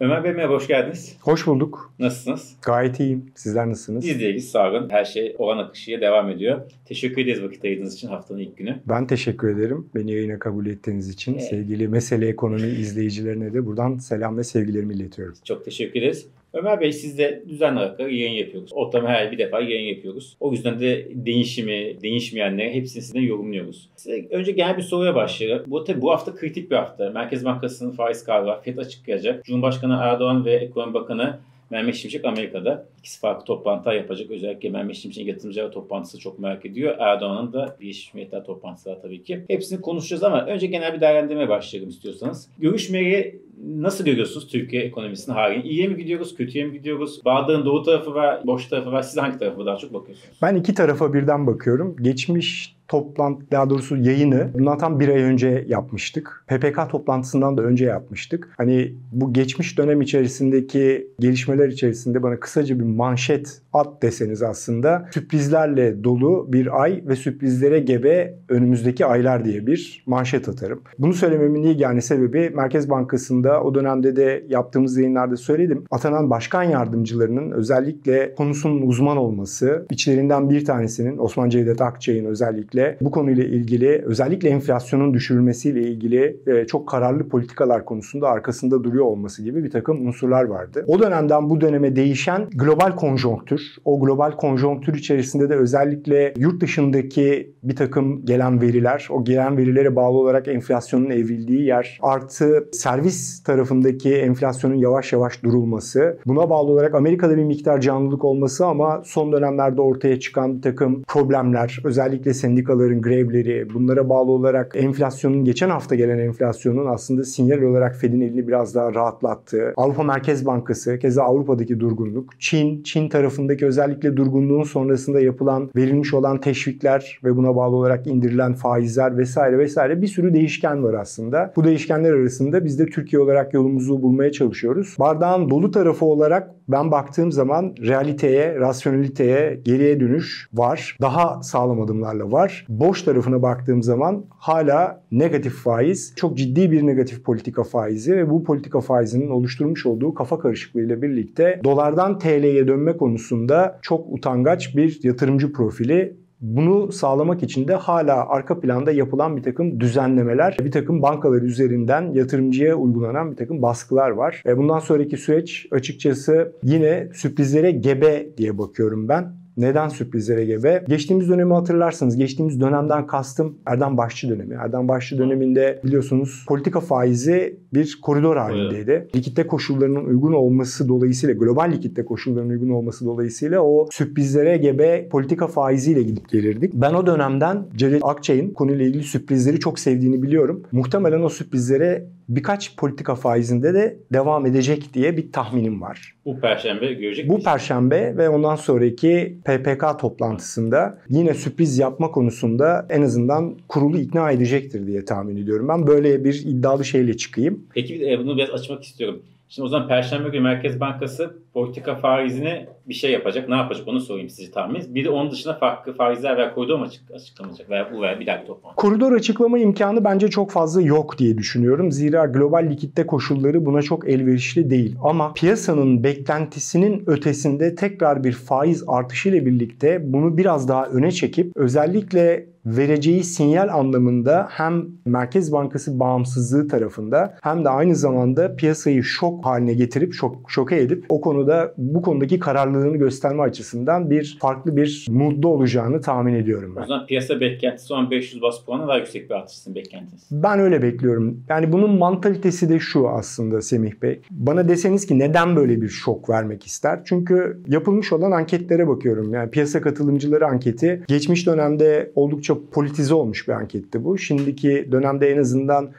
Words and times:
Ömer 0.00 0.24
Bey 0.24 0.32
merhaba, 0.32 0.54
hoş 0.54 0.66
geldiniz. 0.66 1.16
Hoş 1.20 1.46
bulduk. 1.46 1.92
Nasılsınız? 1.98 2.56
Gayet 2.62 3.00
iyiyim. 3.00 3.26
Sizler 3.34 3.68
nasılsınız? 3.68 4.04
Biz 4.04 4.20
de 4.20 4.24
iyiyiz, 4.24 4.50
sağ 4.50 4.70
olun. 4.70 4.90
Her 4.90 5.04
şey 5.04 5.34
olan 5.38 5.58
akışıya 5.58 6.00
devam 6.00 6.30
ediyor. 6.30 6.60
Teşekkür 6.84 7.22
ederiz 7.22 7.42
vakit 7.42 7.64
ayırdığınız 7.64 7.94
için 7.94 8.08
haftanın 8.08 8.38
ilk 8.38 8.56
günü. 8.56 8.80
Ben 8.88 9.06
teşekkür 9.06 9.56
ederim. 9.56 9.88
Beni 9.94 10.12
yayına 10.12 10.38
kabul 10.38 10.66
ettiğiniz 10.66 11.08
için. 11.08 11.32
Evet. 11.32 11.42
Sevgili 11.44 11.88
Mesele 11.88 12.28
Ekonomi 12.28 12.68
izleyicilerine 12.68 13.52
de 13.54 13.66
buradan 13.66 13.98
selam 13.98 14.38
ve 14.38 14.44
sevgilerimi 14.44 14.94
iletiyorum. 14.94 15.34
Çok 15.44 15.64
teşekkür 15.64 16.00
ederiz. 16.00 16.26
Ömer 16.54 16.80
Bey 16.80 16.92
siz 16.92 17.18
de 17.18 17.42
düzenli 17.48 17.78
olarak 17.78 18.00
yayın 18.00 18.32
yapıyoruz. 18.32 18.70
Ortamı 18.72 19.08
her 19.08 19.32
bir 19.32 19.38
defa 19.38 19.60
yayın 19.60 19.94
yapıyoruz. 19.94 20.36
O 20.40 20.52
yüzden 20.52 20.80
de 20.80 21.08
değişimi, 21.14 22.02
değişmeyenleri 22.02 22.74
hepsini 22.74 23.02
sizden 23.02 23.20
yorumluyoruz. 23.20 23.88
Size 23.96 24.26
önce 24.30 24.52
genel 24.52 24.76
bir 24.76 24.82
soruya 24.82 25.14
başlayalım. 25.14 25.64
Bu 25.66 25.84
tabi 25.84 26.02
bu 26.02 26.10
hafta 26.10 26.34
kritik 26.34 26.70
bir 26.70 26.76
hafta. 26.76 27.10
Merkez 27.10 27.44
Bankası'nın 27.44 27.90
faiz 27.90 28.24
kararı. 28.24 28.60
FED 28.62 28.78
açıklayacak. 28.78 29.44
Cumhurbaşkanı 29.44 29.98
Erdoğan 30.02 30.44
ve 30.44 30.54
Ekonomi 30.54 30.94
Bakanı 30.94 31.38
Mehmet 31.70 31.94
Şimşek 31.94 32.24
Amerika'da. 32.24 32.86
ikisi 32.98 33.20
farklı 33.20 33.44
toplantılar 33.44 33.94
yapacak. 33.94 34.30
Özellikle 34.30 34.70
Mehmet 34.70 34.96
Şimşek'in 34.96 35.28
yatırımcılar 35.28 35.72
toplantısı 35.72 36.18
çok 36.18 36.38
merak 36.38 36.66
ediyor. 36.66 36.96
Erdoğan'ın 36.98 37.52
da 37.52 37.76
Birleşmiş 37.80 38.14
Milletler 38.14 38.44
toplantısı 38.44 38.98
tabii 39.02 39.22
ki. 39.22 39.44
Hepsini 39.48 39.80
konuşacağız 39.80 40.22
ama 40.22 40.46
önce 40.46 40.66
genel 40.66 40.94
bir 40.94 41.00
değerlendirmeye 41.00 41.48
başlayalım 41.48 41.90
istiyorsanız. 41.90 42.48
Görüşmeyi 42.58 43.40
nasıl 43.64 44.04
görüyorsunuz 44.04 44.48
Türkiye 44.48 44.82
ekonomisinin 44.82 45.36
halini? 45.36 45.62
İyiye 45.62 45.88
mi 45.88 45.96
gidiyoruz, 45.96 46.34
kötüye 46.34 46.64
mi 46.64 46.72
gidiyoruz? 46.72 47.20
Bardağın 47.24 47.64
doğu 47.64 47.82
tarafı 47.82 48.14
var, 48.14 48.40
boş 48.46 48.66
tarafı 48.66 48.92
var. 48.92 49.02
Siz 49.02 49.16
hangi 49.16 49.38
tarafa 49.38 49.66
daha 49.66 49.76
çok 49.76 49.94
bakıyorsunuz? 49.94 50.38
Ben 50.42 50.54
iki 50.56 50.74
tarafa 50.74 51.14
birden 51.14 51.46
bakıyorum. 51.46 51.96
Geçmiş 52.02 52.76
toplantı 52.90 53.50
daha 53.52 53.70
doğrusu 53.70 53.96
yayını 53.96 54.50
bundan 54.54 54.78
tam 54.78 55.00
bir 55.00 55.08
ay 55.08 55.22
önce 55.22 55.64
yapmıştık. 55.68 56.44
PPK 56.46 56.90
toplantısından 56.90 57.56
da 57.56 57.62
önce 57.62 57.84
yapmıştık. 57.84 58.48
Hani 58.56 58.94
bu 59.12 59.32
geçmiş 59.32 59.78
dönem 59.78 60.00
içerisindeki 60.00 61.08
gelişmeler 61.20 61.68
içerisinde 61.68 62.22
bana 62.22 62.40
kısaca 62.40 62.78
bir 62.78 62.84
manşet 62.84 63.60
at 63.72 64.02
deseniz 64.02 64.42
aslında 64.42 65.08
sürprizlerle 65.14 66.04
dolu 66.04 66.46
bir 66.52 66.82
ay 66.82 67.02
ve 67.06 67.16
sürprizlere 67.16 67.78
gebe 67.78 68.34
önümüzdeki 68.48 69.06
aylar 69.06 69.44
diye 69.44 69.66
bir 69.66 70.04
manşet 70.06 70.48
atarım. 70.48 70.82
Bunu 70.98 71.14
söylememin 71.14 71.62
ilk 71.62 71.80
yani 71.80 72.02
sebebi 72.02 72.50
Merkez 72.54 72.90
Bankası'nda 72.90 73.62
o 73.62 73.74
dönemde 73.74 74.16
de 74.16 74.44
yaptığımız 74.48 74.96
yayınlarda 74.96 75.36
söyledim. 75.36 75.84
Atanan 75.90 76.30
başkan 76.30 76.62
yardımcılarının 76.62 77.50
özellikle 77.50 78.34
konusunun 78.34 78.82
uzman 78.82 79.16
olması, 79.16 79.86
içlerinden 79.90 80.50
bir 80.50 80.64
tanesinin 80.64 81.18
Osman 81.18 81.48
Cevdet 81.48 81.80
Akçay'ın 81.80 82.24
özellikle 82.24 82.79
özellikle 82.80 82.96
bu 83.00 83.10
konuyla 83.10 83.44
ilgili 83.44 84.02
özellikle 84.06 84.48
enflasyonun 84.48 85.14
düşürülmesiyle 85.14 85.80
ilgili 85.80 86.40
e, 86.46 86.66
çok 86.66 86.88
kararlı 86.88 87.28
politikalar 87.28 87.84
konusunda 87.84 88.28
arkasında 88.28 88.84
duruyor 88.84 89.04
olması 89.04 89.42
gibi 89.42 89.64
bir 89.64 89.70
takım 89.70 90.06
unsurlar 90.06 90.44
vardı. 90.44 90.84
O 90.86 90.98
dönemden 90.98 91.50
bu 91.50 91.60
döneme 91.60 91.96
değişen 91.96 92.48
global 92.54 92.96
konjonktür, 92.96 93.60
o 93.84 94.00
global 94.00 94.30
konjonktür 94.30 94.94
içerisinde 94.94 95.48
de 95.48 95.56
özellikle 95.56 96.34
yurt 96.38 96.60
dışındaki 96.60 97.54
bir 97.62 97.76
takım 97.76 98.24
gelen 98.24 98.60
veriler, 98.60 99.08
o 99.10 99.24
gelen 99.24 99.56
verilere 99.56 99.96
bağlı 99.96 100.18
olarak 100.18 100.48
enflasyonun 100.48 101.10
evrildiği 101.10 101.62
yer, 101.62 101.98
artı 102.02 102.68
servis 102.72 103.42
tarafındaki 103.42 104.14
enflasyonun 104.14 104.74
yavaş 104.74 105.12
yavaş 105.12 105.42
durulması, 105.42 106.18
buna 106.26 106.50
bağlı 106.50 106.70
olarak 106.70 106.94
Amerika'da 106.94 107.36
bir 107.36 107.44
miktar 107.44 107.80
canlılık 107.80 108.24
olması 108.24 108.66
ama 108.66 109.02
son 109.04 109.32
dönemlerde 109.32 109.80
ortaya 109.80 110.20
çıkan 110.20 110.56
bir 110.56 110.62
takım 110.62 111.02
problemler, 111.02 111.80
özellikle 111.84 112.34
sendika 112.34 112.69
sendikaların 112.70 113.02
grevleri, 113.02 113.74
bunlara 113.74 114.08
bağlı 114.08 114.30
olarak 114.30 114.72
enflasyonun, 114.76 115.44
geçen 115.44 115.70
hafta 115.70 115.94
gelen 115.94 116.18
enflasyonun 116.18 116.86
aslında 116.86 117.24
sinyal 117.24 117.62
olarak 117.62 117.96
Fed'in 117.96 118.20
elini 118.20 118.48
biraz 118.48 118.74
daha 118.74 118.94
rahatlattığı, 118.94 119.72
Avrupa 119.76 120.02
Merkez 120.02 120.46
Bankası, 120.46 120.98
keza 120.98 121.22
Avrupa'daki 121.22 121.80
durgunluk, 121.80 122.40
Çin, 122.40 122.82
Çin 122.82 123.08
tarafındaki 123.08 123.66
özellikle 123.66 124.16
durgunluğun 124.16 124.62
sonrasında 124.62 125.20
yapılan, 125.20 125.70
verilmiş 125.76 126.14
olan 126.14 126.40
teşvikler 126.40 127.20
ve 127.24 127.36
buna 127.36 127.56
bağlı 127.56 127.76
olarak 127.76 128.06
indirilen 128.06 128.54
faizler 128.54 129.18
vesaire 129.18 129.58
vesaire 129.58 130.02
bir 130.02 130.06
sürü 130.06 130.34
değişken 130.34 130.84
var 130.84 130.94
aslında. 130.94 131.52
Bu 131.56 131.64
değişkenler 131.64 132.12
arasında 132.12 132.64
biz 132.64 132.78
de 132.78 132.86
Türkiye 132.86 133.22
olarak 133.22 133.54
yolumuzu 133.54 134.02
bulmaya 134.02 134.32
çalışıyoruz. 134.32 134.96
Bardağın 134.98 135.50
dolu 135.50 135.70
tarafı 135.70 136.04
olarak 136.04 136.50
ben 136.72 136.90
baktığım 136.90 137.32
zaman 137.32 137.74
realiteye, 137.80 138.56
rasyoneliteye, 138.56 139.60
geriye 139.64 140.00
dönüş 140.00 140.48
var. 140.52 140.96
Daha 141.00 141.42
sağlam 141.42 141.80
adımlarla 141.80 142.32
var. 142.32 142.66
Boş 142.68 143.02
tarafına 143.02 143.42
baktığım 143.42 143.82
zaman 143.82 144.24
hala 144.30 145.02
negatif 145.12 145.54
faiz, 145.54 146.12
çok 146.16 146.38
ciddi 146.38 146.70
bir 146.70 146.86
negatif 146.86 147.24
politika 147.24 147.62
faizi 147.62 148.16
ve 148.16 148.30
bu 148.30 148.44
politika 148.44 148.80
faizinin 148.80 149.30
oluşturmuş 149.30 149.86
olduğu 149.86 150.14
kafa 150.14 150.38
karışıklığıyla 150.38 151.02
birlikte 151.02 151.60
dolardan 151.64 152.18
TL'ye 152.18 152.68
dönme 152.68 152.96
konusunda 152.96 153.78
çok 153.82 154.12
utangaç 154.12 154.76
bir 154.76 155.00
yatırımcı 155.02 155.52
profili 155.52 156.19
bunu 156.40 156.92
sağlamak 156.92 157.42
için 157.42 157.68
de 157.68 157.74
hala 157.74 158.28
arka 158.28 158.60
planda 158.60 158.92
yapılan 158.92 159.36
bir 159.36 159.42
takım 159.42 159.80
düzenlemeler, 159.80 160.56
bir 160.64 160.70
takım 160.70 161.02
bankalar 161.02 161.42
üzerinden 161.42 162.12
yatırımcıya 162.12 162.74
uygulanan 162.74 163.30
bir 163.30 163.36
takım 163.36 163.62
baskılar 163.62 164.10
var. 164.10 164.42
Bundan 164.56 164.78
sonraki 164.78 165.16
süreç 165.16 165.66
açıkçası 165.70 166.52
yine 166.62 167.08
sürprizlere 167.14 167.70
gebe 167.70 168.36
diye 168.36 168.58
bakıyorum 168.58 169.08
ben. 169.08 169.39
Neden 169.60 169.88
sürprizlere 169.88 170.44
gebe? 170.44 170.84
Geçtiğimiz 170.88 171.28
dönemi 171.28 171.54
hatırlarsınız. 171.54 172.16
Geçtiğimiz 172.16 172.60
dönemden 172.60 173.06
kastım 173.06 173.58
Erdem 173.66 173.96
Başçı 173.96 174.28
dönemi. 174.28 174.54
Erdem 174.54 174.88
Başçı 174.88 175.18
döneminde 175.18 175.80
biliyorsunuz 175.84 176.44
politika 176.48 176.80
faizi 176.80 177.56
bir 177.74 177.98
koridor 178.02 178.36
halindeydi. 178.36 178.90
Evet. 178.90 179.16
Likitte 179.16 179.46
koşullarının 179.46 180.04
uygun 180.04 180.32
olması 180.32 180.88
dolayısıyla, 180.88 181.34
global 181.34 181.72
likitte 181.72 182.04
koşullarının 182.04 182.50
uygun 182.50 182.70
olması 182.70 183.04
dolayısıyla 183.04 183.60
o 183.60 183.88
sürprizlere 183.90 184.56
gebe 184.56 185.08
politika 185.08 185.46
faiziyle 185.46 186.02
gidip 186.02 186.28
gelirdik. 186.28 186.74
Ben 186.74 186.94
o 186.94 187.06
dönemden 187.06 187.64
Cevdet 187.76 188.04
Akçay'ın 188.04 188.50
konuyla 188.50 188.84
ilgili 188.84 189.02
sürprizleri 189.02 189.60
çok 189.60 189.78
sevdiğini 189.78 190.22
biliyorum. 190.22 190.62
Muhtemelen 190.72 191.22
o 191.22 191.28
sürprizlere 191.28 192.06
birkaç 192.30 192.76
politika 192.76 193.14
faizinde 193.14 193.74
de 193.74 193.96
devam 194.12 194.46
edecek 194.46 194.94
diye 194.94 195.16
bir 195.16 195.32
tahminim 195.32 195.80
var. 195.80 196.14
Bu 196.24 196.40
perşembe 196.40 196.92
görecek 196.92 197.28
Bu 197.28 197.42
perşembe 197.42 198.16
ve 198.16 198.28
ondan 198.28 198.56
sonraki 198.56 199.38
PPK 199.44 199.98
toplantısında 200.00 200.98
yine 201.08 201.34
sürpriz 201.34 201.78
yapma 201.78 202.10
konusunda 202.10 202.86
en 202.90 203.02
azından 203.02 203.56
kurulu 203.68 203.98
ikna 203.98 204.30
edecektir 204.30 204.86
diye 204.86 205.04
tahmin 205.04 205.36
ediyorum. 205.36 205.68
Ben 205.68 205.86
böyle 205.86 206.24
bir 206.24 206.42
iddialı 206.46 206.84
şeyle 206.84 207.16
çıkayım. 207.16 207.66
Peki 207.74 208.10
e, 208.10 208.18
bunu 208.18 208.36
biraz 208.36 208.50
açmak 208.50 208.82
istiyorum. 208.82 209.22
Şimdi 209.48 209.66
o 209.66 209.68
zaman 209.68 209.88
Perşembe 209.88 210.28
günü 210.28 210.40
Merkez 210.40 210.80
Bankası 210.80 211.34
politika 211.54 211.94
faizine 211.94 212.66
bir 212.88 212.94
şey 212.94 213.12
yapacak. 213.12 213.48
Ne 213.48 213.54
yapacak 213.54 213.88
onu 213.88 214.00
sorayım 214.00 214.28
size 214.28 214.52
tahmin. 214.52 214.94
Bir 214.94 215.04
de 215.04 215.10
onun 215.10 215.30
dışında 215.30 215.54
farklı 215.54 215.92
faizler 215.92 216.36
veya 216.36 216.54
koridor 216.54 216.78
mu 216.78 216.84
açık, 216.84 217.10
açıklamayacak 217.10 217.70
veya 217.70 217.92
bu 217.92 218.02
veya 218.02 218.20
bir 218.20 218.26
dahaki 218.26 218.46
toplantı. 218.46 218.76
Koridor 218.76 219.12
açıklama 219.12 219.58
imkanı 219.58 220.04
bence 220.04 220.28
çok 220.28 220.50
fazla 220.50 220.82
yok 220.82 221.18
diye 221.18 221.38
düşünüyorum. 221.38 221.92
Zira 221.92 222.26
global 222.26 222.66
likitte 222.70 223.06
koşulları 223.06 223.66
buna 223.66 223.82
çok 223.82 224.08
elverişli 224.08 224.70
değil. 224.70 224.96
Ama 225.02 225.32
piyasanın 225.32 226.04
beklentisinin 226.04 227.04
ötesinde 227.06 227.74
tekrar 227.74 228.24
bir 228.24 228.32
faiz 228.32 228.84
artışı 228.86 229.28
ile 229.28 229.46
birlikte 229.46 230.12
bunu 230.12 230.36
biraz 230.36 230.68
daha 230.68 230.86
öne 230.86 231.10
çekip 231.10 231.52
özellikle 231.56 232.50
vereceği 232.66 233.24
sinyal 233.24 233.68
anlamında 233.68 234.48
hem 234.50 234.86
Merkez 235.06 235.52
Bankası 235.52 236.00
bağımsızlığı 236.00 236.68
tarafında 236.68 237.36
hem 237.42 237.64
de 237.64 237.68
aynı 237.68 237.96
zamanda 237.96 238.56
piyasayı 238.56 239.04
şok 239.04 239.46
haline 239.46 239.74
getirip 239.74 240.14
şok, 240.14 240.50
şoke 240.50 240.76
edip 240.76 241.04
o 241.08 241.20
konuda 241.40 241.74
bu 241.76 242.02
konudaki 242.02 242.38
kararlılığını 242.38 242.96
gösterme 242.96 243.42
açısından 243.42 244.10
bir 244.10 244.38
farklı 244.40 244.76
bir 244.76 245.06
moodda 245.10 245.48
olacağını 245.48 246.00
tahmin 246.00 246.34
ediyorum 246.34 246.76
ben. 246.76 246.82
O 246.82 246.86
zaman 246.86 247.06
piyasa 247.06 247.40
beklentisi 247.40 247.92
olan 247.92 248.10
500 248.10 248.42
bas 248.42 248.64
puanı 248.64 248.88
daha 248.88 248.98
yüksek 248.98 249.30
bir 249.30 249.34
artışsın 249.34 249.74
beklentisi. 249.74 250.26
Ben 250.30 250.58
öyle 250.58 250.82
bekliyorum. 250.82 251.44
Yani 251.48 251.72
bunun 251.72 251.98
mantalitesi 251.98 252.68
de 252.68 252.78
şu 252.78 253.08
aslında 253.08 253.62
Semih 253.62 253.92
Bey. 254.02 254.20
Bana 254.30 254.68
deseniz 254.68 255.06
ki 255.06 255.18
neden 255.18 255.56
böyle 255.56 255.82
bir 255.82 255.88
şok 255.88 256.30
vermek 256.30 256.66
ister? 256.66 257.00
Çünkü 257.04 257.60
yapılmış 257.66 258.12
olan 258.12 258.30
anketlere 258.30 258.88
bakıyorum. 258.88 259.34
Yani 259.34 259.50
piyasa 259.50 259.80
katılımcıları 259.80 260.46
anketi 260.46 261.02
geçmiş 261.08 261.46
dönemde 261.46 262.12
oldukça 262.14 262.56
politize 262.72 263.14
olmuş 263.14 263.48
bir 263.48 263.52
anketti 263.52 264.04
bu. 264.04 264.18
Şimdiki 264.18 264.88
dönemde 264.92 265.30
en 265.30 265.38
azından 265.38 265.90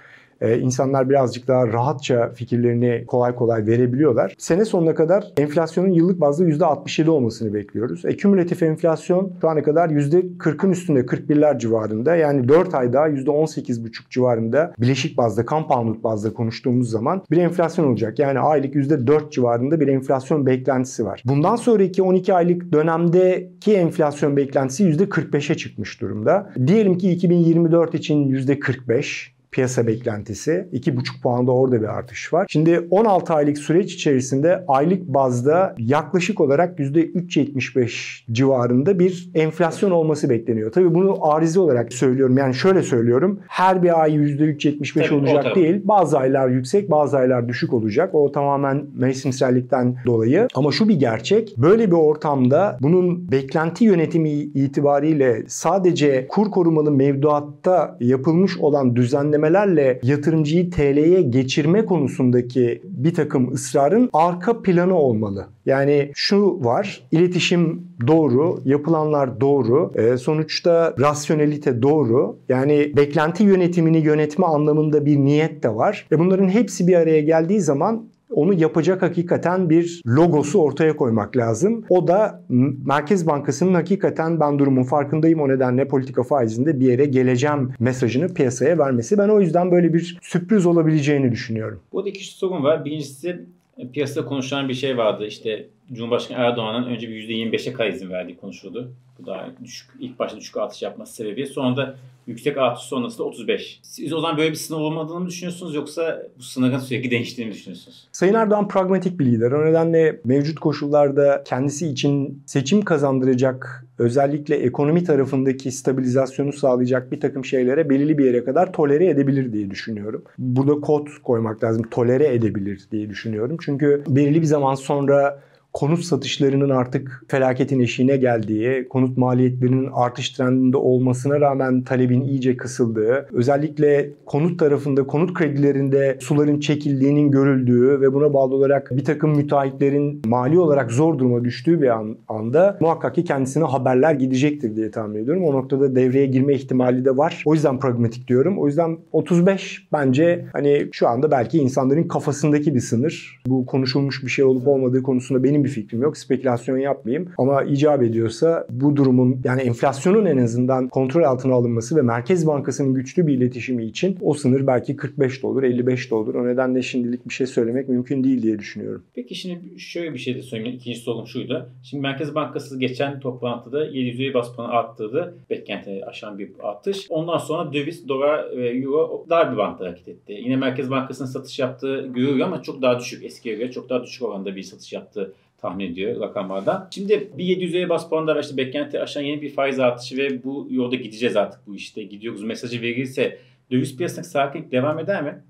e, 0.41 0.59
insanlar 0.59 1.09
birazcık 1.09 1.47
daha 1.47 1.67
rahatça 1.67 2.29
fikirlerini 2.29 3.03
kolay 3.07 3.35
kolay 3.35 3.67
verebiliyorlar. 3.67 4.35
Sene 4.37 4.65
sonuna 4.65 4.95
kadar 4.95 5.27
enflasyonun 5.37 5.89
yıllık 5.89 6.21
bazda 6.21 6.43
%67 6.43 7.09
olmasını 7.09 7.53
bekliyoruz. 7.53 8.05
E, 8.05 8.17
kümülatif 8.17 8.63
enflasyon 8.63 9.33
şu 9.41 9.49
ana 9.49 9.63
kadar 9.63 9.89
%40'ın 9.89 10.71
üstünde 10.71 10.99
41'ler 10.99 11.59
civarında. 11.59 12.15
Yani 12.15 12.47
4 12.47 12.75
ay 12.75 12.93
daha 12.93 13.09
%18,5 13.09 14.09
civarında 14.09 14.73
bileşik 14.79 15.17
bazda, 15.17 15.45
compound 15.45 16.03
bazda 16.03 16.33
konuştuğumuz 16.33 16.89
zaman 16.89 17.23
bir 17.31 17.37
enflasyon 17.37 17.87
olacak. 17.87 18.19
Yani 18.19 18.39
aylık 18.39 18.75
%4 18.75 19.31
civarında 19.31 19.79
bir 19.79 19.87
enflasyon 19.87 20.45
beklentisi 20.45 21.05
var. 21.05 21.23
Bundan 21.25 21.55
sonraki 21.55 22.03
12 22.03 22.33
aylık 22.33 22.73
dönemdeki 22.73 23.73
enflasyon 23.73 24.37
beklentisi 24.37 24.83
%45'e 24.83 25.55
çıkmış 25.55 26.01
durumda. 26.01 26.53
Diyelim 26.67 26.97
ki 26.97 27.11
2024 27.11 27.95
için 27.95 28.27
%45, 28.27 29.40
piyasa 29.51 29.87
beklentisi. 29.87 30.67
2,5 30.73 31.21
puanda 31.23 31.51
orada 31.51 31.81
bir 31.81 31.87
artış 31.87 32.33
var. 32.33 32.47
Şimdi 32.49 32.87
16 32.89 33.33
aylık 33.33 33.57
süreç 33.57 33.93
içerisinde 33.93 34.63
aylık 34.67 35.07
bazda 35.07 35.75
yaklaşık 35.77 36.41
olarak 36.41 36.79
%3.75 36.79 38.23
civarında 38.31 38.99
bir 38.99 39.29
enflasyon 39.33 39.91
olması 39.91 40.29
bekleniyor. 40.29 40.71
Tabii 40.71 40.93
bunu 40.93 41.31
arizi 41.31 41.59
olarak 41.59 41.93
söylüyorum. 41.93 42.37
Yani 42.37 42.53
şöyle 42.53 42.83
söylüyorum. 42.83 43.39
Her 43.47 43.83
bir 43.83 44.01
ay 44.01 44.11
%3.75 44.15 45.07
Tabii, 45.07 45.19
olacak 45.19 45.55
değil. 45.55 45.81
Bazı 45.83 46.17
aylar 46.19 46.49
yüksek, 46.49 46.91
bazı 46.91 47.17
aylar 47.17 47.47
düşük 47.47 47.73
olacak. 47.73 48.15
O 48.15 48.31
tamamen 48.31 48.85
mevsimsellikten 48.95 49.95
dolayı. 50.05 50.47
Ama 50.55 50.71
şu 50.71 50.89
bir 50.89 50.99
gerçek. 50.99 51.57
Böyle 51.57 51.87
bir 51.87 51.95
ortamda 51.95 52.77
bunun 52.81 53.31
beklenti 53.31 53.85
yönetimi 53.85 54.29
itibariyle 54.31 55.43
sadece 55.47 56.27
kur 56.27 56.51
korumalı 56.51 56.91
mevduatta 56.91 57.97
yapılmış 57.99 58.57
olan 58.57 58.95
düzenlemelerle 59.41 59.99
yatırımcıyı 60.03 60.71
TL'ye 60.71 61.21
geçirme 61.21 61.85
konusundaki 61.85 62.81
bir 62.83 63.13
takım 63.13 63.53
ısrarın 63.53 64.09
arka 64.13 64.61
planı 64.61 64.95
olmalı. 64.95 65.47
Yani 65.65 66.11
şu 66.15 66.59
var, 66.63 67.03
iletişim 67.11 67.87
doğru, 68.07 68.61
yapılanlar 68.65 69.41
doğru, 69.41 69.91
e, 69.95 70.17
sonuçta 70.17 70.95
rasyonelite 70.99 71.81
doğru. 71.81 72.37
Yani 72.49 72.91
beklenti 72.95 73.43
yönetimini 73.43 73.97
yönetme 73.97 74.45
anlamında 74.45 75.05
bir 75.05 75.17
niyet 75.17 75.63
de 75.63 75.75
var. 75.75 76.07
Ve 76.11 76.19
bunların 76.19 76.49
hepsi 76.49 76.87
bir 76.87 76.95
araya 76.95 77.21
geldiği 77.21 77.61
zaman 77.61 78.03
onu 78.31 78.53
yapacak 78.53 79.01
hakikaten 79.01 79.69
bir 79.69 80.01
logosu 80.07 80.61
ortaya 80.61 80.95
koymak 80.95 81.37
lazım. 81.37 81.85
O 81.89 82.07
da 82.07 82.43
Merkez 82.85 83.27
Bankası'nın 83.27 83.73
hakikaten 83.73 84.39
ben 84.39 84.59
durumun 84.59 84.83
farkındayım 84.83 85.41
o 85.41 85.49
nedenle 85.49 85.87
politika 85.87 86.23
faizinde 86.23 86.79
bir 86.79 86.85
yere 86.85 87.05
geleceğim 87.05 87.73
mesajını 87.79 88.33
piyasaya 88.33 88.77
vermesi. 88.77 89.17
Ben 89.17 89.29
o 89.29 89.41
yüzden 89.41 89.71
böyle 89.71 89.93
bir 89.93 90.17
sürpriz 90.21 90.65
olabileceğini 90.65 91.31
düşünüyorum. 91.31 91.79
Burada 91.93 92.09
iki 92.09 92.25
sorun 92.25 92.63
var. 92.63 92.85
Birincisi 92.85 93.45
piyasada 93.93 94.25
konuşulan 94.25 94.69
bir 94.69 94.73
şey 94.73 94.97
vardı. 94.97 95.25
İşte 95.27 95.67
Cumhurbaşkanı 95.93 96.37
Erdoğan'ın 96.37 96.87
önce 96.87 97.09
bir 97.09 97.29
%25'e 97.29 97.73
kay 97.73 97.89
izin 97.89 98.09
verdiği 98.09 98.37
konuşuldu. 98.37 98.91
Bu 99.21 99.25
daha 99.25 99.47
düşük, 99.63 99.89
ilk 99.99 100.19
başta 100.19 100.37
düşük 100.37 100.57
artış 100.57 100.81
yapması 100.81 101.13
sebebi. 101.13 101.47
Sonra 101.47 101.77
da 101.77 101.95
yüksek 102.27 102.57
artış 102.57 102.83
sonrasında 102.83 103.23
35. 103.23 103.79
Siz 103.83 104.13
o 104.13 104.19
zaman 104.19 104.37
böyle 104.37 104.49
bir 104.49 104.55
sınır 104.55 104.79
olmadığını 104.79 105.19
mı 105.19 105.27
düşünüyorsunuz 105.27 105.75
yoksa 105.75 106.23
bu 106.37 106.43
sınırın 106.43 106.79
sürekli 106.79 107.11
değiştiğini 107.11 107.49
mi 107.49 107.55
düşünüyorsunuz? 107.55 108.07
Sayın 108.11 108.33
Erdoğan 108.33 108.67
pragmatik 108.67 109.19
bir 109.19 109.25
lider. 109.25 109.51
O 109.51 109.65
nedenle 109.65 110.21
mevcut 110.23 110.59
koşullarda 110.59 111.43
kendisi 111.45 111.87
için 111.87 112.43
seçim 112.45 112.81
kazandıracak 112.81 113.85
özellikle 113.99 114.55
ekonomi 114.55 115.03
tarafındaki 115.03 115.71
stabilizasyonu 115.71 116.53
sağlayacak 116.53 117.11
bir 117.11 117.19
takım 117.19 117.45
şeylere 117.45 117.89
belirli 117.89 118.17
bir 118.17 118.25
yere 118.25 118.43
kadar 118.43 118.73
tolere 118.73 119.07
edebilir 119.07 119.53
diye 119.53 119.71
düşünüyorum. 119.71 120.23
Burada 120.37 120.81
kod 120.81 121.07
koymak 121.23 121.63
lazım. 121.63 121.83
Tolere 121.91 122.33
edebilir 122.33 122.87
diye 122.91 123.09
düşünüyorum. 123.09 123.57
Çünkü 123.61 124.03
belirli 124.07 124.41
bir 124.41 124.45
zaman 124.45 124.75
sonra 124.75 125.41
konut 125.73 126.03
satışlarının 126.03 126.69
artık 126.69 127.23
felaketin 127.27 127.79
eşiğine 127.79 128.17
geldiği, 128.17 128.87
konut 128.89 129.17
maliyetlerinin 129.17 129.89
artış 129.93 130.29
trendinde 130.29 130.77
olmasına 130.77 131.41
rağmen 131.41 131.81
talebin 131.81 132.21
iyice 132.21 132.57
kısıldığı, 132.57 133.27
özellikle 133.31 134.09
konut 134.25 134.59
tarafında, 134.59 135.07
konut 135.07 135.33
kredilerinde 135.33 136.17
suların 136.21 136.59
çekildiğinin 136.59 137.31
görüldüğü 137.31 138.01
ve 138.01 138.13
buna 138.13 138.33
bağlı 138.33 138.55
olarak 138.55 138.91
bir 138.91 139.05
takım 139.05 139.35
müteahhitlerin 139.35 140.21
mali 140.25 140.59
olarak 140.59 140.91
zor 140.91 141.19
duruma 141.19 141.43
düştüğü 141.43 141.81
bir 141.81 141.87
an, 141.87 142.17
anda 142.27 142.77
muhakkak 142.81 143.15
ki 143.15 143.23
kendisine 143.23 143.63
haberler 143.63 144.13
gidecektir 144.13 144.75
diye 144.75 144.91
tahmin 144.91 145.23
ediyorum. 145.23 145.43
O 145.43 145.53
noktada 145.53 145.95
devreye 145.95 146.25
girme 146.25 146.53
ihtimali 146.53 147.05
de 147.05 147.17
var. 147.17 147.43
O 147.45 147.53
yüzden 147.53 147.79
pragmatik 147.79 148.27
diyorum. 148.27 148.59
O 148.59 148.67
yüzden 148.67 148.97
35 149.11 149.87
bence 149.93 150.45
hani 150.53 150.87
şu 150.91 151.07
anda 151.07 151.31
belki 151.31 151.57
insanların 151.57 152.03
kafasındaki 152.03 152.75
bir 152.75 152.79
sınır. 152.79 153.41
Bu 153.47 153.65
konuşulmuş 153.65 154.23
bir 154.23 154.29
şey 154.29 154.45
olup 154.45 154.67
olmadığı 154.67 155.03
konusunda 155.03 155.43
benim 155.43 155.60
bir 155.63 155.69
fikrim 155.69 156.01
yok. 156.01 156.17
Spekülasyon 156.17 156.77
yapmayayım. 156.77 157.29
Ama 157.37 157.63
icap 157.63 158.03
ediyorsa 158.03 158.67
bu 158.69 158.95
durumun 158.95 159.41
yani 159.43 159.61
enflasyonun 159.61 160.25
en 160.25 160.37
azından 160.37 160.87
kontrol 160.87 161.23
altına 161.23 161.53
alınması 161.53 161.95
ve 161.95 162.01
Merkez 162.01 162.47
Bankası'nın 162.47 162.93
güçlü 162.93 163.27
bir 163.27 163.33
iletişimi 163.33 163.85
için 163.85 164.17
o 164.21 164.33
sınır 164.33 164.67
belki 164.67 164.95
45 164.95 165.43
de 165.43 165.47
olur, 165.47 165.63
55 165.63 166.11
de 166.11 166.15
olur. 166.15 166.35
O 166.35 166.47
nedenle 166.47 166.81
şimdilik 166.81 167.29
bir 167.29 167.33
şey 167.33 167.47
söylemek 167.47 167.89
mümkün 167.89 168.23
değil 168.23 168.43
diye 168.43 168.59
düşünüyorum. 168.59 169.03
Peki 169.15 169.35
şimdi 169.35 169.79
şöyle 169.79 170.13
bir 170.13 170.19
şey 170.19 170.35
de 170.35 170.41
söyleyeyim. 170.41 170.75
İkinci 170.75 170.99
sorum 170.99 171.27
şuydu. 171.27 171.69
Şimdi 171.83 172.01
Merkez 172.01 172.35
Bankası 172.35 172.79
geçen 172.79 173.19
toplantıda 173.19 173.85
700 173.85 174.33
bas 174.33 174.55
puanı 174.55 174.71
arttırdı. 174.71 175.35
Beklenti 175.49 176.05
aşan 176.05 176.39
bir 176.39 176.51
artış. 176.63 177.07
Ondan 177.09 177.37
sonra 177.37 177.73
döviz, 177.73 178.07
dolar 178.07 178.57
ve 178.57 178.69
euro 178.69 179.25
daha 179.29 179.51
bir 179.51 179.57
bantta 179.57 179.85
hareket 179.85 180.07
etti. 180.07 180.33
Yine 180.33 180.55
Merkez 180.55 180.91
Bankası'nın 180.91 181.27
satış 181.27 181.59
yaptığı 181.59 182.07
görüyor 182.07 182.47
ama 182.47 182.61
çok 182.61 182.81
daha 182.81 182.99
düşük. 182.99 183.23
Eskiye 183.23 183.55
göre 183.55 183.71
çok 183.71 183.89
daha 183.89 184.03
düşük 184.03 184.21
oranda 184.21 184.55
bir 184.55 184.63
satış 184.63 184.93
yaptı 184.93 185.33
tahmin 185.61 185.91
ediyor 185.91 186.21
rakamlarda. 186.21 186.87
Şimdi 186.91 187.31
bir 187.37 187.43
700'e 187.43 187.89
bas 187.89 188.09
puanda 188.09 188.39
işte 188.39 188.57
beklenti 188.57 188.99
aşan 188.99 189.21
yeni 189.21 189.41
bir 189.41 189.49
faiz 189.49 189.79
artışı 189.79 190.17
ve 190.17 190.43
bu 190.43 190.67
yolda 190.71 190.95
gideceğiz 190.95 191.35
artık 191.35 191.67
bu 191.67 191.75
işte 191.75 192.03
gidiyoruz 192.03 192.43
mesajı 192.43 192.81
verilse 192.81 193.37
döviz 193.71 193.97
piyasasındaki 193.97 194.29
sakinlik 194.29 194.71
devam 194.71 194.99
eder 194.99 195.23
mi? 195.23 195.43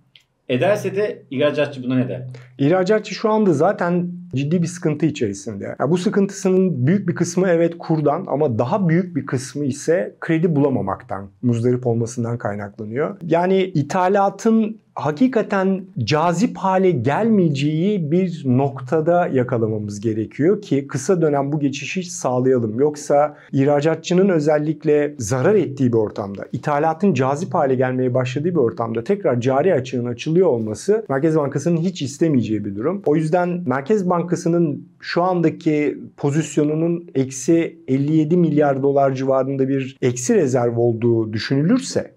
Ederse 0.49 0.95
de 0.95 1.23
ihracatçı 1.31 1.83
buna 1.83 1.95
ne 1.95 2.09
der? 2.09 2.27
İhracatçı 2.59 3.15
şu 3.15 3.29
anda 3.29 3.53
zaten 3.53 4.20
ciddi 4.35 4.61
bir 4.61 4.67
sıkıntı 4.67 5.05
içerisinde. 5.05 5.75
Ya 5.79 5.91
bu 5.91 5.97
sıkıntısının 5.97 6.87
büyük 6.87 7.09
bir 7.09 7.15
kısmı 7.15 7.47
evet 7.47 7.77
kurdan 7.79 8.25
ama 8.27 8.59
daha 8.59 8.89
büyük 8.89 9.15
bir 9.15 9.25
kısmı 9.25 9.65
ise 9.65 10.15
kredi 10.19 10.55
bulamamaktan, 10.55 11.29
muzdarip 11.41 11.87
olmasından 11.87 12.37
kaynaklanıyor. 12.37 13.17
Yani 13.21 13.63
ithalatın 13.63 14.81
hakikaten 14.95 15.85
cazip 16.03 16.57
hale 16.57 16.91
gelmeyeceği 16.91 18.11
bir 18.11 18.43
noktada 18.45 19.27
yakalamamız 19.27 19.99
gerekiyor 19.99 20.61
ki 20.61 20.87
kısa 20.87 21.21
dönem 21.21 21.51
bu 21.51 21.59
geçişi 21.59 22.03
sağlayalım. 22.03 22.79
Yoksa 22.79 23.37
ihracatçının 23.51 24.29
özellikle 24.29 25.15
zarar 25.17 25.55
ettiği 25.55 25.93
bir 25.93 25.97
ortamda, 25.97 26.45
ithalatın 26.51 27.13
cazip 27.13 27.53
hale 27.53 27.75
gelmeye 27.75 28.13
başladığı 28.13 28.49
bir 28.49 28.55
ortamda 28.55 29.03
tekrar 29.03 29.41
cari 29.41 29.73
açığın 29.73 30.05
açılıyor 30.05 30.47
olması 30.47 31.05
Merkez 31.09 31.35
Bankası'nın 31.35 31.77
hiç 31.77 32.01
istemeyeceği 32.01 32.65
bir 32.65 32.75
durum. 32.75 33.01
O 33.05 33.15
yüzden 33.15 33.63
Merkez 33.65 34.09
Bankası'nın 34.21 34.87
şu 34.99 35.23
andaki 35.23 35.97
pozisyonunun 36.17 37.09
eksi 37.15 37.79
57 37.87 38.37
milyar 38.37 38.83
dolar 38.83 39.13
civarında 39.13 39.69
bir 39.69 39.97
eksi 40.01 40.35
rezerv 40.35 40.77
olduğu 40.77 41.33
düşünülürse 41.33 42.11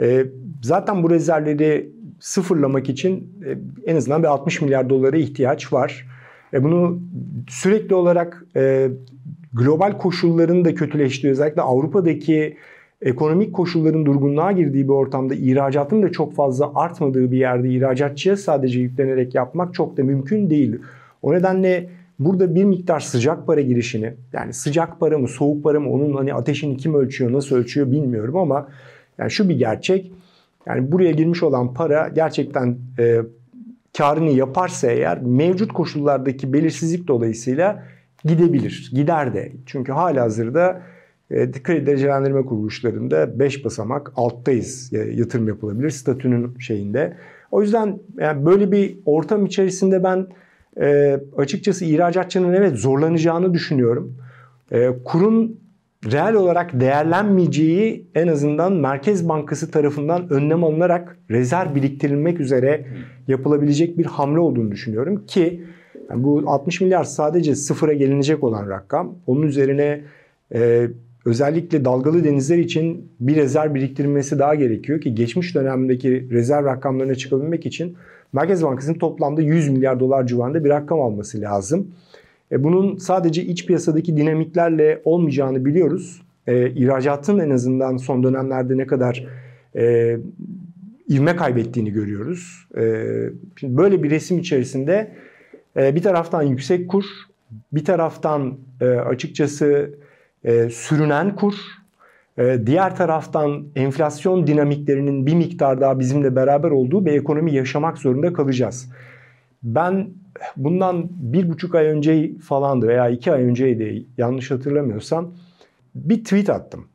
e, 0.00 0.26
zaten 0.62 1.02
bu 1.02 1.10
rezervleri 1.10 1.92
sıfırlamak 2.20 2.88
için 2.88 3.32
e, 3.46 3.58
en 3.90 3.96
azından 3.96 4.22
bir 4.22 4.28
60 4.28 4.60
milyar 4.60 4.90
dolara 4.90 5.16
ihtiyaç 5.16 5.72
var. 5.72 6.06
Ve 6.52 6.64
bunu 6.64 7.00
sürekli 7.48 7.94
olarak 7.94 8.44
e, 8.56 8.88
global 9.52 9.98
koşulların 9.98 10.64
da 10.64 10.74
kötüleştiği 10.74 11.30
özellikle 11.30 11.62
Avrupa'daki 11.62 12.56
ekonomik 13.00 13.54
koşulların 13.54 14.06
durgunluğa 14.06 14.52
girdiği 14.52 14.84
bir 14.84 14.92
ortamda 14.92 15.34
ihracatın 15.34 16.02
da 16.02 16.12
çok 16.12 16.34
fazla 16.34 16.72
artmadığı 16.74 17.32
bir 17.32 17.38
yerde 17.38 17.68
ihracatçıya 17.68 18.36
sadece 18.36 18.80
yüklenerek 18.80 19.34
yapmak 19.34 19.74
çok 19.74 19.96
da 19.96 20.02
mümkün 20.02 20.50
değil. 20.50 20.78
O 21.22 21.32
nedenle 21.32 21.90
burada 22.18 22.54
bir 22.54 22.64
miktar 22.64 23.00
sıcak 23.00 23.46
para 23.46 23.60
girişini 23.60 24.14
yani 24.32 24.52
sıcak 24.52 25.00
para 25.00 25.18
mı 25.18 25.28
soğuk 25.28 25.64
para 25.64 25.80
mı 25.80 25.90
onun 25.90 26.16
hani 26.16 26.34
ateşini 26.34 26.76
kim 26.76 26.94
ölçüyor 26.94 27.32
nasıl 27.32 27.56
ölçüyor 27.56 27.90
bilmiyorum 27.90 28.36
ama 28.36 28.68
yani 29.18 29.30
şu 29.30 29.48
bir 29.48 29.58
gerçek 29.58 30.12
yani 30.66 30.92
buraya 30.92 31.10
girmiş 31.10 31.42
olan 31.42 31.74
para 31.74 32.08
gerçekten 32.08 32.78
e, 32.98 33.20
karını 33.98 34.30
yaparsa 34.30 34.90
eğer 34.90 35.22
mevcut 35.22 35.72
koşullardaki 35.72 36.52
belirsizlik 36.52 37.08
dolayısıyla 37.08 37.84
gidebilir. 38.24 38.90
Gider 38.94 39.34
de. 39.34 39.52
Çünkü 39.66 39.92
hala 39.92 40.22
hazırda 40.22 40.82
e, 41.30 41.52
kredi 41.52 41.86
derecelendirme 41.86 42.42
kuruluşlarında 42.42 43.38
5 43.38 43.64
basamak 43.64 44.12
alttayız. 44.16 44.92
E, 44.92 44.98
yatırım 44.98 45.48
yapılabilir 45.48 45.90
statünün 45.90 46.58
şeyinde. 46.58 47.16
O 47.50 47.62
yüzden 47.62 47.98
yani 48.18 48.46
böyle 48.46 48.72
bir 48.72 48.98
ortam 49.06 49.46
içerisinde 49.46 50.04
ben 50.04 50.26
e, 50.80 51.20
açıkçası 51.36 51.84
ihracatçının 51.84 52.52
evet 52.52 52.76
zorlanacağını 52.76 53.54
düşünüyorum. 53.54 54.16
E, 54.72 54.88
kurun 55.04 55.62
reel 56.12 56.34
olarak 56.34 56.80
değerlenmeyeceği 56.80 58.06
en 58.14 58.28
azından 58.28 58.72
Merkez 58.72 59.28
Bankası 59.28 59.70
tarafından 59.70 60.32
önlem 60.32 60.64
alınarak 60.64 61.18
rezerv 61.30 61.74
biriktirilmek 61.74 62.40
üzere 62.40 62.86
yapılabilecek 63.28 63.98
bir 63.98 64.06
hamle 64.06 64.40
olduğunu 64.40 64.70
düşünüyorum 64.70 65.26
ki 65.26 65.64
yani 66.10 66.24
bu 66.24 66.42
60 66.46 66.80
milyar 66.80 67.04
sadece 67.04 67.54
sıfıra 67.54 67.92
gelinecek 67.92 68.44
olan 68.44 68.68
rakam. 68.68 69.14
Onun 69.26 69.42
üzerine 69.42 70.00
e, 70.54 70.88
özellikle 71.24 71.84
dalgalı 71.84 72.24
denizler 72.24 72.58
için 72.58 73.10
bir 73.20 73.36
rezerv 73.36 73.74
biriktirilmesi 73.74 74.38
daha 74.38 74.54
gerekiyor 74.54 75.00
ki 75.00 75.14
geçmiş 75.14 75.54
dönemdeki 75.54 76.30
rezerv 76.30 76.64
rakamlarına 76.64 77.14
çıkabilmek 77.14 77.66
için 77.66 77.96
Merkez 78.32 78.64
Bankası'nın 78.64 78.98
toplamda 78.98 79.42
100 79.42 79.68
milyar 79.68 80.00
dolar 80.00 80.26
civarında 80.26 80.64
bir 80.64 80.70
rakam 80.70 81.00
alması 81.00 81.40
lazım. 81.40 81.94
E, 82.52 82.64
bunun 82.64 82.96
sadece 82.96 83.42
iç 83.42 83.66
piyasadaki 83.66 84.16
dinamiklerle 84.16 85.02
olmayacağını 85.04 85.64
biliyoruz. 85.64 86.22
E, 86.46 86.70
ihracatın 86.70 87.38
en 87.38 87.50
azından 87.50 87.96
son 87.96 88.22
dönemlerde 88.22 88.76
ne 88.76 88.86
kadar 88.86 89.26
e, 89.76 90.16
ivme 91.10 91.36
kaybettiğini 91.36 91.92
görüyoruz. 91.92 92.68
E, 92.76 93.04
şimdi 93.56 93.76
böyle 93.76 94.02
bir 94.02 94.10
resim 94.10 94.38
içerisinde 94.38 95.12
e, 95.76 95.94
bir 95.94 96.02
taraftan 96.02 96.42
yüksek 96.42 96.90
kur, 96.90 97.04
bir 97.72 97.84
taraftan 97.84 98.58
e, 98.80 98.86
açıkçası 98.86 99.94
e, 100.44 100.68
sürünen 100.70 101.36
kur, 101.36 101.54
diğer 102.38 102.96
taraftan 102.96 103.66
enflasyon 103.76 104.46
dinamiklerinin 104.46 105.26
bir 105.26 105.34
miktar 105.34 105.80
daha 105.80 105.98
bizimle 105.98 106.36
beraber 106.36 106.70
olduğu 106.70 107.06
bir 107.06 107.12
ekonomi 107.12 107.54
yaşamak 107.54 107.98
zorunda 107.98 108.32
kalacağız. 108.32 108.88
Ben 109.62 110.10
bundan 110.56 111.08
bir 111.10 111.48
buçuk 111.48 111.74
ay 111.74 111.86
önce 111.86 112.38
falandı 112.38 112.88
veya 112.88 113.08
iki 113.08 113.32
ay 113.32 113.42
önceydi 113.42 114.06
yanlış 114.18 114.50
hatırlamıyorsam 114.50 115.34
bir 115.94 116.24
tweet 116.24 116.50
attım. 116.50 116.88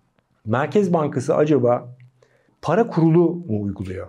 Merkez 0.45 0.93
Bankası 0.93 1.35
acaba 1.35 1.95
para 2.61 2.87
kurulu 2.87 3.29
mu 3.29 3.63
uyguluyor? 3.63 4.07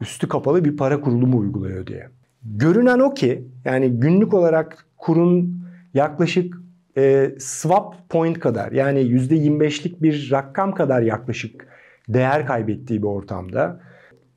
Üstü 0.00 0.28
kapalı 0.28 0.64
bir 0.64 0.76
para 0.76 1.00
kurulu 1.00 1.26
mu 1.26 1.38
uyguluyor 1.38 1.86
diye. 1.86 2.08
Görünen 2.44 2.98
o 2.98 3.14
ki 3.14 3.44
yani 3.64 3.90
günlük 3.90 4.34
olarak 4.34 4.86
kurun 4.96 5.62
yaklaşık 5.94 6.54
e, 6.98 7.30
swap 7.38 7.94
point 8.08 8.38
kadar 8.38 8.72
yani 8.72 9.00
%25'lik 9.00 10.02
bir 10.02 10.28
rakam 10.32 10.74
kadar 10.74 11.02
yaklaşık 11.02 11.68
değer 12.08 12.46
kaybettiği 12.46 13.02
bir 13.02 13.06
ortamda 13.06 13.80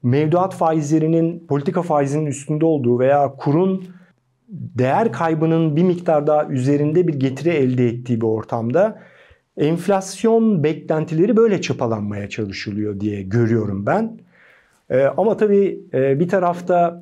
mevduat 0.03 0.55
faizlerinin 0.55 1.47
politika 1.47 1.81
faizinin 1.81 2.25
üstünde 2.25 2.65
olduğu 2.65 2.99
veya 2.99 3.35
kurun 3.37 3.85
değer 4.49 5.11
kaybının 5.11 5.75
bir 5.75 5.83
miktar 5.83 6.27
daha 6.27 6.45
üzerinde 6.45 7.07
bir 7.07 7.13
getiri 7.13 7.49
elde 7.49 7.87
ettiği 7.87 8.21
bir 8.21 8.25
ortamda 8.25 9.01
enflasyon 9.57 10.63
beklentileri 10.63 11.37
böyle 11.37 11.61
çapalanmaya 11.61 12.29
çalışılıyor 12.29 12.99
diye 12.99 13.21
görüyorum 13.21 13.85
ben. 13.85 14.19
Ee, 14.89 15.03
ama 15.17 15.37
tabii 15.37 15.79
e, 15.93 16.19
bir 16.19 16.27
tarafta 16.27 17.01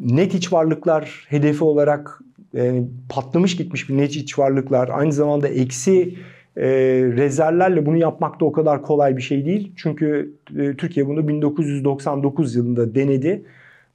net 0.00 0.34
iç 0.34 0.52
varlıklar 0.52 1.26
hedefi 1.28 1.64
olarak 1.64 2.20
e, 2.56 2.82
patlamış 3.08 3.56
gitmiş 3.56 3.88
bir 3.88 3.96
net 3.96 4.16
iç 4.16 4.38
varlıklar 4.38 4.90
aynı 4.92 5.12
zamanda 5.12 5.48
eksi 5.48 6.14
e, 6.56 6.68
rezervlerle 7.16 7.86
bunu 7.86 7.96
yapmak 7.96 8.40
da 8.40 8.44
o 8.44 8.52
kadar 8.52 8.82
kolay 8.82 9.16
bir 9.16 9.22
şey 9.22 9.44
değil. 9.44 9.72
Çünkü 9.76 10.34
e, 10.58 10.76
Türkiye 10.76 11.06
bunu 11.06 11.28
1999 11.28 12.54
yılında 12.56 12.94
denedi. 12.94 13.44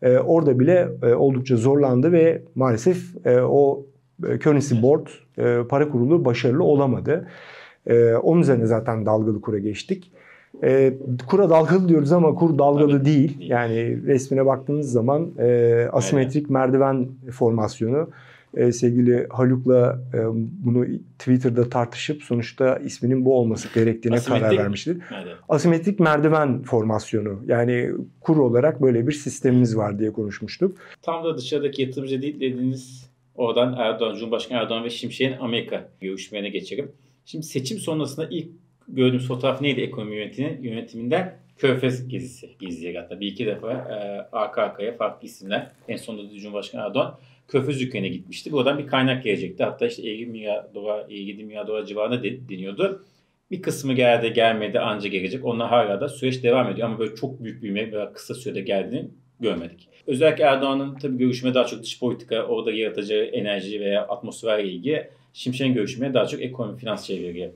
E, 0.02 0.18
orada 0.18 0.60
bile 0.60 0.88
e, 1.04 1.14
oldukça 1.14 1.58
zorlandı 1.58 2.12
ve 2.12 2.42
maalesef 2.56 3.26
e, 3.26 3.40
o 3.42 3.86
e, 4.28 4.40
Currency 4.40 4.82
Board 4.82 5.08
e, 5.38 5.68
para 5.70 5.90
kurulu 5.90 6.26
başarılı 6.26 6.64
olamadı. 6.64 7.28
E, 7.88 8.14
onun 8.14 8.42
üzerine 8.42 8.66
zaten 8.66 9.06
dalgalı 9.06 9.42
kura 9.42 9.60
geçtik. 9.60 10.12
E, 10.64 10.94
kura 11.28 11.50
dalgalı 11.50 11.90
diyoruz 11.90 12.12
ama 12.12 12.36
kur 12.36 12.58
dalgalı 12.58 12.92
Tabii. 12.92 13.06
değil. 13.06 13.38
Yani 13.40 14.06
resmine 14.06 14.46
baktığınız 14.46 14.92
zaman 14.92 15.32
e, 15.40 15.88
asimetrik 15.92 16.50
merdiven 16.50 17.08
formasyonu. 17.32 18.10
E, 18.56 18.72
sevgili 18.72 19.28
Haluk'la 19.30 20.00
e, 20.14 20.18
bunu 20.66 20.86
Twitter'da 21.20 21.70
tartışıp 21.70 22.24
sonuçta 22.24 22.78
isminin 22.78 23.26
bu 23.26 23.40
olması 23.40 23.74
gerektiğine 23.74 24.16
Asimetrik, 24.16 24.48
karar 24.48 24.58
vermiştir. 24.58 24.98
Evet. 25.24 25.36
Asimetrik 25.50 26.00
merdiven 26.00 26.64
formasyonu. 26.64 27.42
Yani 27.48 27.92
kur 28.22 28.38
olarak 28.38 28.82
böyle 28.82 29.08
bir 29.08 29.12
sistemimiz 29.12 29.78
var 29.78 30.00
diye 30.00 30.14
konuşmuştuk. 30.14 30.78
Tam 31.02 31.24
da 31.24 31.38
dışarıdaki 31.38 31.82
yatırımcı 31.82 32.22
değil 32.22 32.36
dediğiniz 32.40 33.10
oradan 33.36 33.76
Erdoğan, 33.78 34.16
Cumhurbaşkanı 34.16 34.60
Erdoğan 34.60 34.84
ve 34.84 34.90
Şimşek'in 34.90 35.38
Amerika 35.40 35.90
görüşmene 36.02 36.50
geçelim. 36.50 36.92
Şimdi 37.26 37.46
seçim 37.46 37.78
sonrasında 37.78 38.28
ilk 38.30 38.48
gördüğümüz 38.88 39.28
fotoğraf 39.28 39.62
neydi 39.62 39.82
ekonomi 39.82 40.16
yönetimi, 40.16 40.60
yönetiminden? 40.62 41.38
Körfez 41.58 42.08
gezisi. 42.08 42.50
Geziye 42.60 43.00
hatta 43.00 43.20
bir 43.20 43.28
iki 43.28 43.46
defa 43.46 43.72
e, 43.72 43.96
arka 44.32 44.62
arkaya 44.62 44.98
farklı 44.98 45.28
isimler. 45.28 45.72
En 45.88 45.98
sonunda 45.98 46.32
da 46.32 46.38
Cumhurbaşkanı 46.38 46.82
Erdoğan 46.82 47.18
Körfez 47.48 47.80
dükkanına 47.80 48.08
gitmişti. 48.08 48.52
Buradan 48.52 48.78
bir 48.78 48.88
kaynak 48.88 49.24
gelecekti. 49.24 49.64
Hatta 49.64 49.88
işte 49.88 50.10
50 50.10 50.26
milyar 50.26 50.74
dolar, 50.74 51.06
57 51.10 51.44
milyar 51.44 51.68
dolar 51.68 51.86
civarında 51.86 52.24
deniyordu. 52.24 53.06
Bir 53.52 53.62
kısmı 53.62 53.94
geldi 53.94 54.34
gelmedi 54.34 54.80
anca 54.80 55.10
gelecek. 55.10 55.46
Onlar 55.46 55.70
hala 55.70 56.02
da 56.02 56.10
süreç 56.10 56.44
devam 56.44 56.72
ediyor 56.72 56.88
ama 56.88 57.00
böyle 57.00 57.16
çok 57.16 57.44
büyük 57.44 57.62
büyüme 57.62 57.92
veya 57.92 58.14
kısa 58.14 58.34
sürede 58.34 58.62
geldiğini 58.62 59.08
görmedik. 59.40 59.88
Özellikle 60.08 60.44
Erdoğan'ın 60.44 60.96
tabii 60.96 61.18
görüşme 61.18 61.54
daha 61.54 61.66
çok 61.66 61.84
dış 61.84 62.00
politika, 62.00 62.44
orada 62.44 62.72
yaratacağı 62.72 63.24
enerji 63.24 63.80
veya 63.80 64.08
atmosferle 64.08 64.72
ilgili. 64.72 65.10
Şimşek'in 65.34 65.74
görüşmeye 65.74 66.14
daha 66.14 66.26
çok 66.26 66.42
ekonomi, 66.42 66.78
finans 66.78 67.08
şeyleri. 67.08 67.52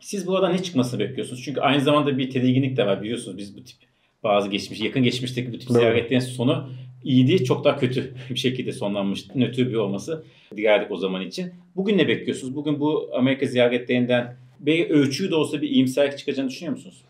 Siz 0.00 0.26
burada 0.26 0.48
ne 0.48 0.62
çıkmasını 0.62 1.00
bekliyorsunuz? 1.00 1.42
Çünkü 1.44 1.60
aynı 1.60 1.80
zamanda 1.80 2.18
bir 2.18 2.30
tedirginlik 2.30 2.76
de 2.76 2.86
var 2.86 3.02
biliyorsunuz 3.02 3.38
biz 3.38 3.56
bu 3.56 3.64
tip 3.64 3.76
bazı 4.24 4.50
geçmiş, 4.50 4.80
yakın 4.80 5.02
geçmişteki 5.02 5.52
bu 5.52 5.58
tip 5.58 5.70
ziyaretlerin 5.70 6.20
sonu 6.20 6.70
iyi 7.04 7.44
çok 7.44 7.64
daha 7.64 7.78
kötü 7.78 8.14
bir 8.30 8.38
şekilde 8.38 8.72
sonlanmış 8.72 9.34
nötr 9.34 9.58
bir 9.58 9.74
olması 9.74 10.24
dilerdik 10.56 10.90
o 10.90 10.96
zaman 10.96 11.22
için. 11.22 11.52
Bugün 11.76 11.98
ne 11.98 12.08
bekliyorsunuz? 12.08 12.56
Bugün 12.56 12.80
bu 12.80 13.10
Amerika 13.14 13.46
ziyaretlerinden 13.46 14.36
bir 14.60 14.90
ölçüyü 14.90 15.30
de 15.30 15.34
olsa 15.34 15.62
bir 15.62 15.68
iyimserlik 15.68 16.18
çıkacağını 16.18 16.48
düşünüyor 16.48 16.76
musunuz? 16.76 17.04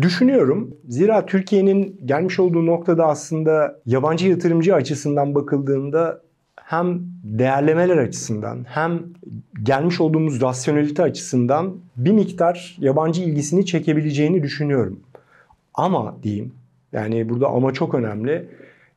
Düşünüyorum. 0.00 0.76
Zira 0.88 1.26
Türkiye'nin 1.26 2.00
gelmiş 2.04 2.40
olduğu 2.40 2.66
noktada 2.66 3.06
aslında 3.06 3.80
yabancı 3.86 4.28
yatırımcı 4.28 4.74
açısından 4.74 5.34
bakıldığında 5.34 6.22
hem 6.56 7.00
değerlemeler 7.24 7.96
açısından 7.96 8.64
hem 8.68 9.02
gelmiş 9.62 10.00
olduğumuz 10.00 10.40
rasyonelite 10.40 11.02
açısından 11.02 11.76
bir 11.96 12.12
miktar 12.12 12.76
yabancı 12.80 13.22
ilgisini 13.22 13.66
çekebileceğini 13.66 14.42
düşünüyorum. 14.42 15.00
Ama 15.74 16.16
diyeyim 16.22 16.52
yani 16.92 17.28
burada 17.28 17.48
ama 17.48 17.72
çok 17.72 17.94
önemli. 17.94 18.48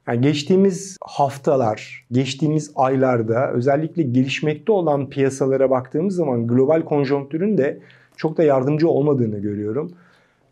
Yani 0.07 0.21
geçtiğimiz 0.21 0.97
haftalar, 1.01 2.05
geçtiğimiz 2.11 2.71
aylarda 2.75 3.51
özellikle 3.51 4.03
gelişmekte 4.03 4.71
olan 4.71 5.09
piyasalara 5.09 5.69
baktığımız 5.69 6.15
zaman 6.15 6.47
global 6.47 6.81
konjonktürün 6.81 7.57
de 7.57 7.79
çok 8.17 8.37
da 8.37 8.43
yardımcı 8.43 8.89
olmadığını 8.89 9.39
görüyorum. 9.39 9.91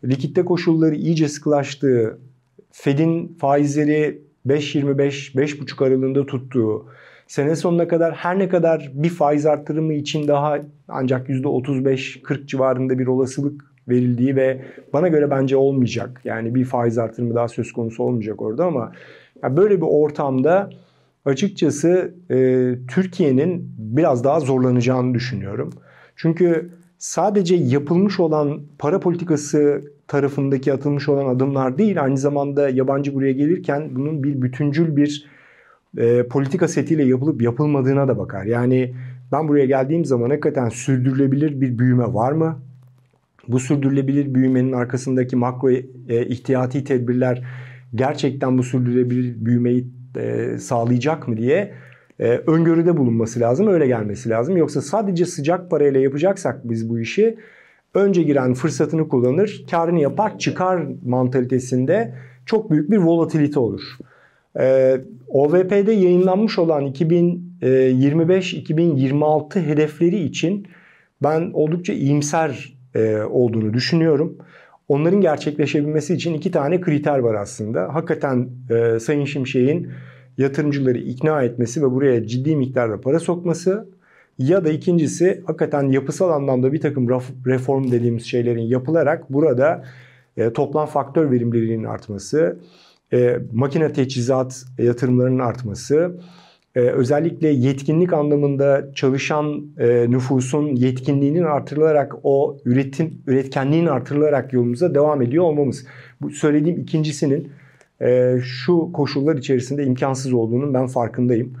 Likitte 0.04 0.44
koşulları 0.44 0.94
iyice 0.94 1.28
sıkılaştığı, 1.28 2.18
Fed'in 2.72 3.36
faizleri 3.40 4.22
5.25, 4.46 5.34
5.5 5.34 5.86
aralığında 5.86 6.26
tuttuğu, 6.26 6.86
sene 7.26 7.56
sonuna 7.56 7.88
kadar 7.88 8.14
her 8.14 8.38
ne 8.38 8.48
kadar 8.48 8.90
bir 8.94 9.08
faiz 9.08 9.46
arttırımı 9.46 9.94
için 9.94 10.28
daha 10.28 10.58
ancak 10.88 11.28
%35-40 11.28 12.46
civarında 12.46 12.98
bir 12.98 13.06
olasılık 13.06 13.64
verildiği 13.88 14.36
ve 14.36 14.64
bana 14.92 15.08
göre 15.08 15.30
bence 15.30 15.56
olmayacak. 15.56 16.20
Yani 16.24 16.54
bir 16.54 16.64
faiz 16.64 16.98
artırımı 16.98 17.34
daha 17.34 17.48
söz 17.48 17.72
konusu 17.72 18.02
olmayacak 18.02 18.42
orada 18.42 18.64
ama 18.64 18.92
yani 19.42 19.56
böyle 19.56 19.76
bir 19.76 19.86
ortamda 19.86 20.70
açıkçası 21.24 22.14
e, 22.30 22.36
Türkiye'nin 22.88 23.74
biraz 23.78 24.24
daha 24.24 24.40
zorlanacağını 24.40 25.14
düşünüyorum. 25.14 25.70
Çünkü 26.16 26.70
sadece 26.98 27.54
yapılmış 27.54 28.20
olan 28.20 28.60
para 28.78 29.00
politikası 29.00 29.82
tarafındaki 30.08 30.72
atılmış 30.72 31.08
olan 31.08 31.34
adımlar 31.34 31.78
değil 31.78 32.02
aynı 32.02 32.18
zamanda 32.18 32.68
yabancı 32.68 33.14
buraya 33.14 33.32
gelirken 33.32 33.96
bunun 33.96 34.22
bir 34.22 34.42
bütüncül 34.42 34.96
bir 34.96 35.26
e, 35.98 36.22
politika 36.22 36.68
setiyle 36.68 37.04
yapılıp 37.04 37.42
yapılmadığına 37.42 38.08
da 38.08 38.18
bakar. 38.18 38.44
Yani 38.44 38.94
ben 39.32 39.48
buraya 39.48 39.66
geldiğim 39.66 40.04
zaman 40.04 40.30
hakikaten 40.30 40.68
sürdürülebilir 40.68 41.60
bir 41.60 41.78
büyüme 41.78 42.14
var 42.14 42.32
mı? 42.32 42.58
Bu 43.48 43.60
sürdürülebilir 43.60 44.34
büyümenin 44.34 44.72
arkasındaki 44.72 45.36
makro 45.36 45.70
e, 45.70 45.82
ihtiyati 46.26 46.84
tedbirler 46.84 47.42
gerçekten 47.94 48.58
bu 48.58 48.62
sürdürülebilir 48.62 49.44
büyümeyi 49.44 49.86
e, 50.16 50.58
sağlayacak 50.58 51.28
mı 51.28 51.36
diye 51.36 51.72
e, 52.20 52.28
öngörüde 52.28 52.96
bulunması 52.96 53.40
lazım. 53.40 53.66
Öyle 53.66 53.86
gelmesi 53.86 54.30
lazım. 54.30 54.56
Yoksa 54.56 54.82
sadece 54.82 55.26
sıcak 55.26 55.70
parayla 55.70 56.00
yapacaksak 56.00 56.70
biz 56.70 56.88
bu 56.88 57.00
işi 57.00 57.38
önce 57.94 58.22
giren 58.22 58.54
fırsatını 58.54 59.08
kullanır, 59.08 59.64
karını 59.70 60.00
yapar, 60.00 60.38
çıkar 60.38 60.86
mantalitesinde 61.06 62.14
çok 62.46 62.70
büyük 62.70 62.90
bir 62.90 62.96
volatilite 62.96 63.60
olur. 63.60 63.82
E, 64.60 64.96
OVP'de 65.28 65.92
yayınlanmış 65.92 66.58
olan 66.58 66.86
2025-2026 66.86 69.60
hedefleri 69.60 70.18
için 70.18 70.66
ben 71.22 71.50
oldukça 71.52 71.92
iyimser 71.92 72.74
e, 72.94 73.16
olduğunu 73.16 73.74
düşünüyorum. 73.74 74.36
Onların 74.88 75.20
gerçekleşebilmesi 75.20 76.14
için 76.14 76.34
iki 76.34 76.50
tane 76.50 76.80
kriter 76.80 77.18
var 77.18 77.34
aslında. 77.34 77.94
Hakikaten 77.94 78.48
e, 78.70 79.00
Sayın 79.00 79.24
Şimşek'in 79.24 79.90
yatırımcıları 80.38 80.98
ikna 80.98 81.42
etmesi 81.42 81.82
ve 81.82 81.90
buraya 81.90 82.26
ciddi 82.26 82.56
miktarda 82.56 83.00
para 83.00 83.18
sokması 83.18 83.88
ya 84.38 84.64
da 84.64 84.70
ikincisi 84.70 85.42
hakikaten 85.46 85.88
yapısal 85.88 86.30
anlamda 86.30 86.72
bir 86.72 86.80
takım 86.80 87.08
reform 87.46 87.90
dediğimiz 87.90 88.24
şeylerin 88.24 88.62
yapılarak 88.62 89.32
burada 89.32 89.84
e, 90.36 90.52
toplam 90.52 90.86
faktör 90.86 91.30
verimliliğinin 91.30 91.84
artması, 91.84 92.58
e, 93.12 93.38
makine 93.52 93.92
teçhizat 93.92 94.64
yatırımlarının 94.78 95.38
artması, 95.38 96.20
e, 96.74 96.80
özellikle 96.80 97.48
yetkinlik 97.48 98.12
anlamında 98.12 98.94
çalışan 98.94 99.66
e, 99.78 100.10
nüfusun 100.10 100.76
yetkinliğinin 100.76 101.42
artırılarak 101.42 102.14
o 102.22 102.58
üretim 102.64 103.22
üretkenliğin 103.26 103.86
artırılarak 103.86 104.52
yolumuza 104.52 104.94
devam 104.94 105.22
ediyor 105.22 105.44
olmamız. 105.44 105.86
Bu 106.20 106.30
söylediğim 106.30 106.78
ikincisinin 106.78 107.52
e, 108.02 108.38
şu 108.44 108.92
koşullar 108.92 109.36
içerisinde 109.36 109.84
imkansız 109.84 110.32
olduğunun 110.32 110.74
ben 110.74 110.86
farkındayım. 110.86 111.52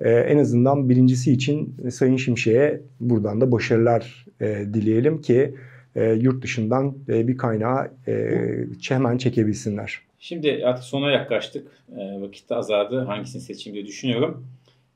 E, 0.00 0.10
en 0.10 0.38
azından 0.38 0.88
birincisi 0.88 1.32
için 1.32 1.74
Sayın 1.90 2.16
Şimşek'e 2.16 2.80
buradan 3.00 3.40
da 3.40 3.52
başarılar 3.52 4.26
e, 4.40 4.46
dileyelim 4.74 5.20
ki 5.20 5.54
e, 5.96 6.12
yurt 6.12 6.42
dışından 6.42 6.94
e, 7.08 7.28
bir 7.28 7.36
kaynağı 7.36 7.90
e, 8.08 8.40
hemen 8.88 9.18
çekebilsinler. 9.18 10.00
Şimdi 10.24 10.62
artık 10.66 10.84
sona 10.84 11.10
yaklaştık. 11.10 11.66
E, 11.96 12.20
vakit 12.20 12.50
de 12.50 12.54
azaldı. 12.54 13.00
Hangisini 13.00 13.42
seçeyim 13.42 13.74
diye 13.74 13.86
düşünüyorum. 13.86 14.46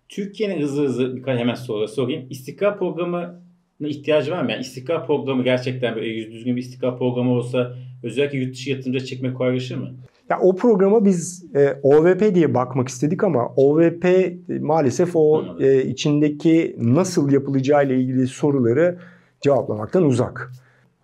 Türkiye'nin 0.08 0.62
hızlı 0.62 0.84
hızlı 0.84 1.16
birkaç 1.16 1.38
hemen 1.38 1.54
soru 1.54 1.88
sorayım. 1.88 2.26
İstikrar 2.30 2.78
programı 2.78 3.42
ihtiyacı 3.80 4.32
var 4.32 4.42
mı? 4.42 4.50
Yani 4.50 4.60
istikrar 4.60 5.06
programı 5.06 5.44
gerçekten 5.44 5.96
böyle 5.96 6.06
yüz 6.06 6.32
düzgün 6.32 6.56
bir 6.56 6.60
istikrar 6.60 6.98
programı 6.98 7.30
olsa 7.30 7.74
özellikle 8.02 8.38
yurt 8.38 8.54
dışı 8.54 8.70
yatırımcı 8.70 9.04
çekmek 9.04 9.36
kolaylaşır 9.36 9.76
mı? 9.76 9.90
Ya 10.30 10.40
o 10.40 10.56
programa 10.56 11.04
biz 11.04 11.46
e, 11.54 11.78
OVP 11.82 12.34
diye 12.34 12.54
bakmak 12.54 12.88
istedik 12.88 13.24
ama 13.24 13.48
OVP 13.56 14.04
e, 14.04 14.38
maalesef 14.60 15.10
o 15.14 15.44
e, 15.60 15.82
içindeki 15.82 16.76
nasıl 16.78 17.30
yapılacağı 17.32 17.86
ile 17.86 18.00
ilgili 18.00 18.26
soruları 18.26 18.98
cevaplamaktan 19.40 20.04
uzak. 20.04 20.52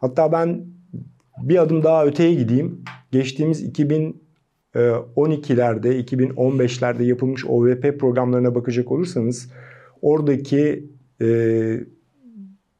Hatta 0.00 0.32
ben 0.32 0.73
bir 1.42 1.62
adım 1.62 1.82
daha 1.82 2.06
öteye 2.06 2.34
gideyim. 2.34 2.82
Geçtiğimiz 3.12 3.62
2012'lerde, 3.62 5.88
e, 5.88 6.00
2015'lerde 6.00 7.04
yapılmış 7.04 7.44
OVP 7.44 8.00
programlarına 8.00 8.54
bakacak 8.54 8.92
olursanız 8.92 9.50
oradaki 10.02 10.90
e, 11.20 11.26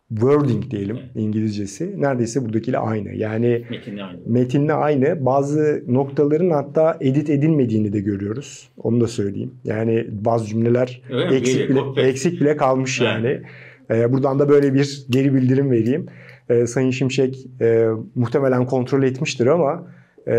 wording 0.09 0.71
diyelim 0.71 0.99
İngilizcesi 1.15 2.01
neredeyse 2.01 2.45
buradakiyle 2.45 2.79
aynı. 2.79 3.15
Yani 3.15 3.65
metinle 3.71 4.05
aynı. 4.05 4.21
Metinle 4.27 4.73
aynı. 4.73 5.27
Bazı 5.27 5.85
noktaların 5.89 6.51
hatta 6.51 6.97
edit 7.01 7.31
edilmediğini 7.31 7.93
de 7.93 8.01
görüyoruz. 8.01 8.69
Onu 8.77 9.01
da 9.01 9.07
söyleyeyim. 9.07 9.55
Yani 9.65 10.07
bazı 10.11 10.47
cümleler 10.47 11.03
eksik 11.33 11.71
bile, 11.71 11.81
eksik 11.97 12.41
bile 12.41 12.57
kalmış 12.57 13.01
yani. 13.01 13.43
Ee, 13.91 14.13
buradan 14.13 14.39
da 14.39 14.49
böyle 14.49 14.75
bir 14.75 15.07
geri 15.11 15.35
bildirim 15.35 15.71
vereyim. 15.71 16.07
Ee, 16.49 16.67
Sayın 16.67 16.91
Şimşek 16.91 17.47
e, 17.61 17.89
muhtemelen 18.15 18.67
kontrol 18.67 19.03
etmiştir 19.03 19.47
ama 19.47 19.87
e, 20.29 20.35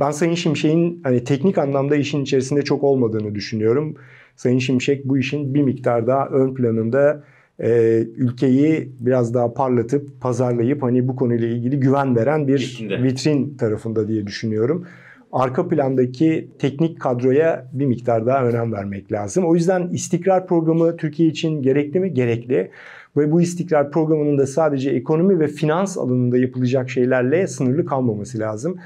ben 0.00 0.10
Sayın 0.10 0.34
Şimşek'in 0.34 1.00
hani 1.04 1.24
teknik 1.24 1.58
anlamda 1.58 1.96
işin 1.96 2.22
içerisinde 2.22 2.62
çok 2.62 2.84
olmadığını 2.84 3.34
düşünüyorum. 3.34 3.94
Sayın 4.36 4.58
Şimşek 4.58 5.04
bu 5.04 5.18
işin 5.18 5.54
bir 5.54 5.62
miktar 5.62 6.06
daha 6.06 6.28
ön 6.28 6.54
planında 6.54 7.24
e, 7.60 7.98
ülkeyi 8.16 8.92
biraz 9.00 9.34
daha 9.34 9.54
parlatıp 9.54 10.20
pazarlayıp 10.20 10.82
hani 10.82 11.08
bu 11.08 11.16
konuyla 11.16 11.48
ilgili 11.48 11.80
güven 11.80 12.16
veren 12.16 12.48
bir 12.48 12.58
İçinde. 12.58 13.02
vitrin 13.02 13.56
tarafında 13.56 14.08
diye 14.08 14.26
düşünüyorum. 14.26 14.86
Arka 15.32 15.68
plandaki 15.68 16.48
teknik 16.58 17.00
kadroya 17.00 17.68
bir 17.72 17.86
miktar 17.86 18.26
daha 18.26 18.44
önem 18.44 18.72
vermek 18.72 19.12
lazım. 19.12 19.44
O 19.44 19.54
yüzden 19.54 19.88
istikrar 19.88 20.46
programı 20.46 20.96
Türkiye 20.96 21.28
için 21.28 21.62
gerekli 21.62 22.00
mi? 22.00 22.14
Gerekli. 22.14 22.70
Ve 23.16 23.32
bu 23.32 23.40
istikrar 23.40 23.90
programının 23.90 24.38
da 24.38 24.46
sadece 24.46 24.90
ekonomi 24.90 25.40
ve 25.40 25.48
finans 25.48 25.98
alanında 25.98 26.38
yapılacak 26.38 26.90
şeylerle 26.90 27.46
sınırlı 27.46 27.86
kalmaması 27.86 28.38
lazım. 28.38 28.76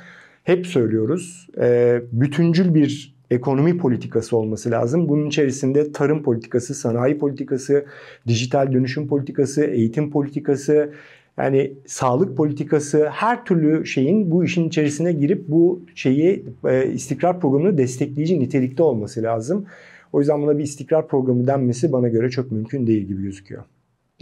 Hep 0.45 0.67
söylüyoruz. 0.67 1.49
E, 1.61 2.01
bütüncül 2.13 2.75
bir 2.75 3.15
ekonomi 3.31 3.79
politikası 3.79 4.37
olması 4.37 4.71
lazım. 4.71 5.09
Bunun 5.09 5.27
içerisinde 5.27 5.93
tarım 5.93 6.23
politikası, 6.23 6.75
sanayi 6.75 7.19
politikası, 7.19 7.85
dijital 8.29 8.73
dönüşüm 8.73 9.09
politikası, 9.09 9.65
eğitim 9.65 10.11
politikası, 10.11 10.93
yani 11.39 11.73
sağlık 11.87 12.37
politikası 12.37 13.09
her 13.09 13.45
türlü 13.45 13.87
şeyin 13.87 14.31
bu 14.31 14.45
işin 14.45 14.69
içerisine 14.69 15.13
girip 15.13 15.49
bu 15.49 15.83
şeyi 15.95 16.45
e, 16.65 16.87
istikrar 16.87 17.41
programını 17.41 17.79
destekleyici 17.79 18.41
nitelikte 18.41 18.83
olması 18.83 19.23
lazım. 19.23 19.67
O 20.13 20.19
yüzden 20.19 20.43
buna 20.43 20.59
bir 20.59 20.65
istikrar 20.65 21.09
programı 21.09 21.47
denmesi 21.47 21.93
bana 21.93 22.09
göre 22.09 22.31
çok 22.31 22.53
mümkün 22.53 22.87
değil 22.87 23.03
gibi 23.03 23.23
gözüküyor. 23.23 23.63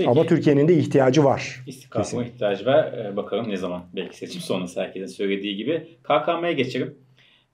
Peki, 0.00 0.10
Ama 0.10 0.26
Türkiye'nin 0.26 0.68
de 0.68 0.74
ihtiyacı 0.74 1.24
var. 1.24 1.60
İstikrara 1.66 2.24
ihtiyacı 2.24 2.66
var. 2.66 2.92
Ee, 2.92 3.16
bakalım 3.16 3.48
ne 3.48 3.56
zaman 3.56 3.82
belki 3.96 4.16
seçim 4.16 4.40
sonrası 4.40 4.80
herkesin 4.80 5.06
söylediği 5.06 5.56
gibi. 5.56 5.86
KKM'ye 6.02 6.52
geçelim. 6.52 6.94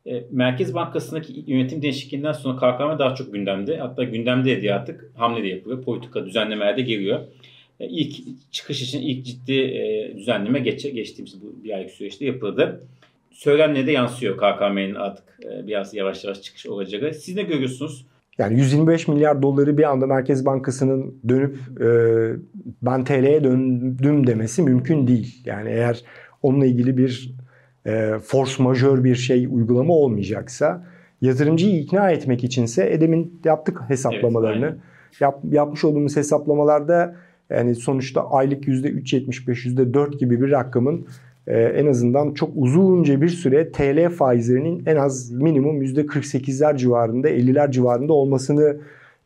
E, 0.07 0.25
Merkez 0.31 0.75
Bankası'ndaki 0.75 1.45
yönetim 1.47 1.83
değişikliğinden 1.83 2.33
sonra 2.33 2.57
KKM 2.57 2.99
daha 2.99 3.15
çok 3.15 3.33
gündemde. 3.33 3.77
Hatta 3.77 4.05
gündemde 4.05 4.63
diye 4.63 4.75
artık 4.75 5.11
hamle 5.17 5.43
de 5.43 5.49
yapılıyor. 5.49 5.83
Politika 5.83 6.27
düzenlemelerde 6.27 6.83
geliyor. 6.83 7.21
E, 7.81 7.89
ilk 7.89 8.17
çıkış 8.51 8.83
için 8.83 9.01
ilk 9.01 9.27
ciddi 9.27 9.61
e, 9.61 10.13
düzenleme 10.17 10.59
geç, 10.59 10.83
geçtiğimiz 10.83 11.43
bu 11.43 11.65
bir 11.65 11.71
aylık 11.71 11.91
süreçte 11.91 12.25
yapıldı. 12.25 12.81
Söylenmeye 13.33 13.87
de 13.87 13.93
yansıyor 13.93 14.37
KKM'nin 14.37 14.95
artık 14.95 15.25
biraz 15.43 15.95
yavaş 15.95 16.25
yavaş 16.25 16.43
çıkış 16.43 16.67
olacağı. 16.67 17.15
Siz 17.15 17.37
ne 17.37 17.43
görüyorsunuz? 17.43 18.07
Yani 18.39 18.59
125 18.59 19.09
milyar 19.09 19.43
doları 19.43 19.79
bir 19.79 19.91
anda 19.91 20.07
Merkez 20.07 20.47
Bankası'nın 20.47 21.15
dönüp 21.29 21.59
e, 21.81 21.89
ben 22.83 23.05
TL'ye 23.05 23.45
döndüm 23.45 24.27
demesi 24.27 24.63
mümkün 24.63 25.07
değil. 25.07 25.43
Yani 25.45 25.71
eğer 25.71 26.05
onunla 26.43 26.67
ilgili 26.67 26.97
bir 26.97 27.35
e, 27.87 28.13
force 28.25 28.63
majör 28.63 29.05
bir 29.05 29.15
şey 29.15 29.47
uygulama 29.51 29.95
olmayacaksa 29.95 30.85
yatırımcıyı 31.21 31.79
ikna 31.79 32.11
etmek 32.11 32.45
içinse 32.45 32.93
Edem'in 32.93 33.41
yaptık 33.45 33.81
hesaplamalarını. 33.89 34.67
Evet, 34.67 35.21
yap, 35.21 35.41
yapmış 35.51 35.85
olduğumuz 35.85 36.17
hesaplamalarda 36.17 37.17
yani 37.51 37.75
sonuçta 37.75 38.31
aylık 38.31 38.65
%3.75, 38.65 39.69
%4 39.69 40.19
gibi 40.19 40.41
bir 40.41 40.51
rakamın 40.51 41.07
e, 41.47 41.61
en 41.61 41.87
azından 41.87 42.35
çok 42.35 42.51
uzunca 42.57 43.21
bir 43.21 43.29
süre 43.29 43.73
TL 43.73 44.09
faizlerinin 44.09 44.83
en 44.87 44.97
az 44.97 45.31
minimum 45.31 45.83
%48'ler 45.83 46.77
civarında, 46.77 47.31
50'ler 47.31 47.73
civarında 47.73 48.13
olmasını 48.13 48.77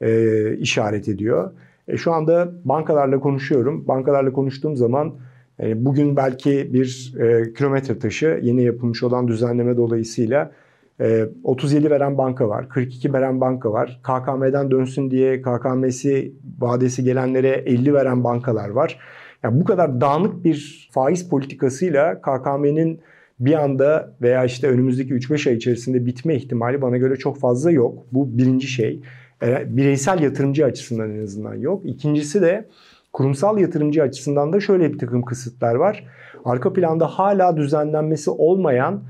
e, 0.00 0.56
işaret 0.56 1.08
ediyor. 1.08 1.50
E, 1.88 1.96
şu 1.96 2.12
anda 2.12 2.52
bankalarla 2.64 3.20
konuşuyorum. 3.20 3.88
Bankalarla 3.88 4.32
konuştuğum 4.32 4.76
zaman 4.76 5.14
yani 5.58 5.84
bugün 5.84 6.16
belki 6.16 6.70
bir 6.72 7.14
e, 7.18 7.52
kilometre 7.52 7.98
taşı 7.98 8.40
yeni 8.42 8.62
yapılmış 8.62 9.02
olan 9.02 9.28
düzenleme 9.28 9.76
dolayısıyla 9.76 10.52
e, 11.00 11.28
37 11.44 11.90
veren 11.90 12.18
banka 12.18 12.48
var, 12.48 12.68
42 12.68 13.12
veren 13.12 13.40
banka 13.40 13.72
var. 13.72 14.00
KKM'den 14.02 14.70
dönsün 14.70 15.10
diye 15.10 15.42
KKM'si 15.42 16.32
vadesi 16.58 17.04
gelenlere 17.04 17.48
50 17.48 17.94
veren 17.94 18.24
bankalar 18.24 18.68
var. 18.68 18.98
Yani 19.42 19.60
bu 19.60 19.64
kadar 19.64 20.00
dağınık 20.00 20.44
bir 20.44 20.88
faiz 20.92 21.28
politikasıyla 21.28 22.20
KKM'nin 22.20 23.00
bir 23.40 23.54
anda 23.54 24.12
veya 24.22 24.44
işte 24.44 24.68
önümüzdeki 24.68 25.14
3-5 25.14 25.48
ay 25.48 25.56
içerisinde 25.56 26.06
bitme 26.06 26.36
ihtimali 26.36 26.82
bana 26.82 26.96
göre 26.96 27.16
çok 27.16 27.38
fazla 27.38 27.70
yok. 27.70 28.06
Bu 28.12 28.38
birinci 28.38 28.66
şey. 28.66 29.00
E, 29.42 29.76
bireysel 29.76 30.22
yatırımcı 30.22 30.64
açısından 30.64 31.10
en 31.10 31.22
azından 31.22 31.54
yok. 31.54 31.82
İkincisi 31.86 32.42
de 32.42 32.68
Kurumsal 33.12 33.58
yatırımcı 33.58 34.02
açısından 34.02 34.52
da 34.52 34.60
şöyle 34.60 34.92
bir 34.92 34.98
takım 34.98 35.22
kısıtlar 35.22 35.74
var. 35.74 36.04
Arka 36.44 36.72
planda 36.72 37.06
hala 37.06 37.56
düzenlenmesi 37.56 38.30
olmayan 38.30 39.02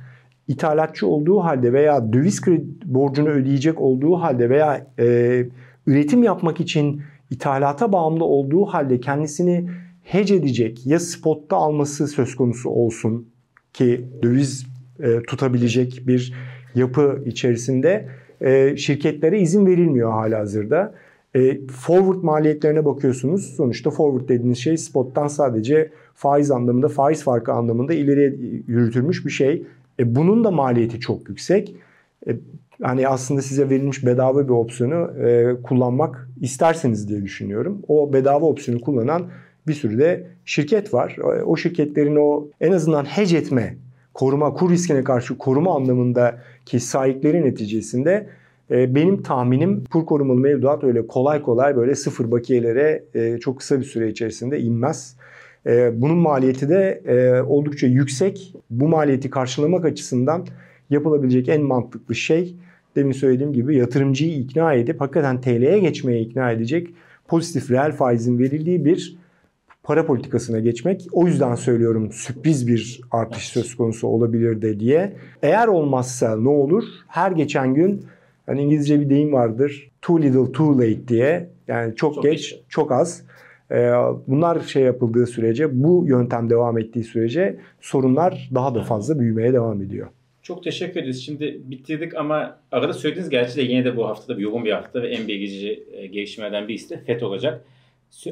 ithalatçı 0.48 1.06
olduğu 1.06 1.40
halde 1.40 1.72
veya 1.72 2.12
döviz 2.12 2.40
kredi 2.40 2.64
borcunu 2.84 3.28
ödeyecek 3.28 3.80
olduğu 3.80 4.14
halde 4.14 4.50
veya 4.50 4.86
e, 4.98 5.46
üretim 5.86 6.22
yapmak 6.22 6.60
için 6.60 7.02
ithalata 7.30 7.92
bağımlı 7.92 8.24
olduğu 8.24 8.64
halde 8.64 9.00
kendisini 9.00 9.70
hedge 10.02 10.34
edecek 10.34 10.86
ya 10.86 11.00
spotta 11.00 11.56
alması 11.56 12.08
söz 12.08 12.36
konusu 12.36 12.70
olsun 12.70 13.28
ki 13.72 14.06
döviz 14.22 14.66
e, 15.00 15.22
tutabilecek 15.22 16.02
bir 16.06 16.34
yapı 16.74 17.22
içerisinde 17.26 18.08
e, 18.40 18.76
şirketlere 18.76 19.40
izin 19.40 19.66
verilmiyor 19.66 20.12
hala 20.12 20.38
hazırda. 20.38 20.94
E, 21.34 21.66
forward 21.66 22.22
maliyetlerine 22.22 22.84
bakıyorsunuz. 22.84 23.54
Sonuçta 23.56 23.90
forward 23.90 24.28
dediğiniz 24.28 24.58
şey 24.58 24.76
spottan 24.76 25.26
sadece 25.26 25.90
faiz 26.14 26.50
anlamında, 26.50 26.88
faiz 26.88 27.24
farkı 27.24 27.52
anlamında 27.52 27.94
ileriye 27.94 28.34
yürütülmüş 28.66 29.26
bir 29.26 29.30
şey. 29.30 29.66
E, 30.00 30.14
bunun 30.16 30.44
da 30.44 30.50
maliyeti 30.50 31.00
çok 31.00 31.28
yüksek. 31.28 31.74
E, 32.26 32.36
hani 32.82 33.08
aslında 33.08 33.42
size 33.42 33.70
verilmiş 33.70 34.06
bedava 34.06 34.44
bir 34.44 34.52
opsiyonu 34.52 35.24
e, 35.26 35.56
kullanmak 35.62 36.28
isterseniz 36.40 37.08
diye 37.08 37.22
düşünüyorum. 37.22 37.82
O 37.88 38.12
bedava 38.12 38.46
opsiyonu 38.46 38.80
kullanan 38.80 39.30
bir 39.66 39.74
sürü 39.74 39.98
de 39.98 40.26
şirket 40.44 40.94
var. 40.94 41.16
O 41.44 41.56
şirketlerin 41.56 42.16
o 42.16 42.48
en 42.60 42.72
azından 42.72 43.04
hedge 43.04 43.36
etme, 43.36 43.76
koruma, 44.14 44.54
kur 44.54 44.70
riskine 44.70 45.04
karşı 45.04 45.38
koruma 45.38 45.76
anlamındaki 45.76 46.80
sahipleri 46.80 47.44
neticesinde 47.44 48.26
ee, 48.70 48.94
benim 48.94 49.22
tahminim 49.22 49.84
kur 49.84 50.06
korumalı 50.06 50.40
mevduat 50.40 50.84
öyle 50.84 51.06
kolay 51.06 51.42
kolay 51.42 51.76
böyle 51.76 51.94
sıfır 51.94 52.30
bakiyelere 52.30 53.04
e, 53.14 53.38
çok 53.38 53.58
kısa 53.58 53.80
bir 53.80 53.84
süre 53.84 54.08
içerisinde 54.08 54.60
inmez. 54.60 55.16
E, 55.66 56.00
bunun 56.00 56.16
maliyeti 56.18 56.68
de 56.68 57.02
e, 57.06 57.42
oldukça 57.42 57.86
yüksek. 57.86 58.54
Bu 58.70 58.88
maliyeti 58.88 59.30
karşılamak 59.30 59.84
açısından 59.84 60.46
yapılabilecek 60.90 61.48
en 61.48 61.62
mantıklı 61.62 62.14
şey 62.14 62.54
demin 62.96 63.12
söylediğim 63.12 63.52
gibi 63.52 63.76
yatırımcıyı 63.76 64.38
ikna 64.38 64.74
edip 64.74 65.00
hakikaten 65.00 65.40
TL'ye 65.40 65.78
geçmeye 65.78 66.20
ikna 66.20 66.50
edecek 66.50 66.88
pozitif 67.28 67.70
reel 67.70 67.92
faizin 67.92 68.38
verildiği 68.38 68.84
bir 68.84 69.16
para 69.82 70.06
politikasına 70.06 70.58
geçmek. 70.60 71.06
O 71.12 71.26
yüzden 71.26 71.54
söylüyorum 71.54 72.12
sürpriz 72.12 72.68
bir 72.68 73.00
artış 73.10 73.48
söz 73.48 73.74
konusu 73.74 74.08
olabilir 74.08 74.62
de 74.62 74.80
diye. 74.80 75.16
Eğer 75.42 75.68
olmazsa 75.68 76.36
ne 76.36 76.48
olur? 76.48 76.84
Her 77.08 77.32
geçen 77.32 77.74
gün 77.74 78.04
hani 78.46 78.62
İngilizce 78.62 79.00
bir 79.00 79.10
deyim 79.10 79.32
vardır. 79.32 79.90
Too 80.02 80.22
little 80.22 80.52
too 80.52 80.78
late 80.78 81.08
diye. 81.08 81.50
Yani 81.68 81.96
çok, 81.96 82.14
Çok 82.14 82.24
geç, 82.24 82.50
geç. 82.50 82.60
çok 82.68 82.92
az. 82.92 83.22
Ee, 83.70 83.92
Bunlar 84.26 84.60
şey 84.60 84.82
yapıldığı 84.82 85.26
sürece, 85.26 85.82
bu 85.84 86.04
yöntem 86.06 86.50
devam 86.50 86.78
ettiği 86.78 87.04
sürece 87.04 87.56
sorunlar 87.80 88.50
daha 88.54 88.74
da 88.74 88.82
fazla 88.82 89.18
büyümeye 89.18 89.52
devam 89.52 89.82
ediyor. 89.82 90.08
Çok 90.42 90.64
teşekkür 90.64 91.00
ederiz. 91.00 91.24
Şimdi 91.24 91.60
bitirdik 91.64 92.14
ama 92.16 92.58
arada 92.72 92.92
söylediğiniz 92.92 93.30
gerçi 93.30 93.56
de 93.56 93.62
yine 93.62 93.84
de 93.84 93.96
bu 93.96 94.06
haftada 94.06 94.38
bir 94.38 94.42
yoğun 94.42 94.64
bir 94.64 94.72
hafta 94.72 95.02
ve 95.02 95.08
en 95.08 95.28
belirleyici 95.28 95.84
e, 95.92 96.06
gelişmelerden 96.06 96.68
birisi 96.68 96.90
de 96.90 96.98
FED 97.06 97.20
olacak. 97.20 97.64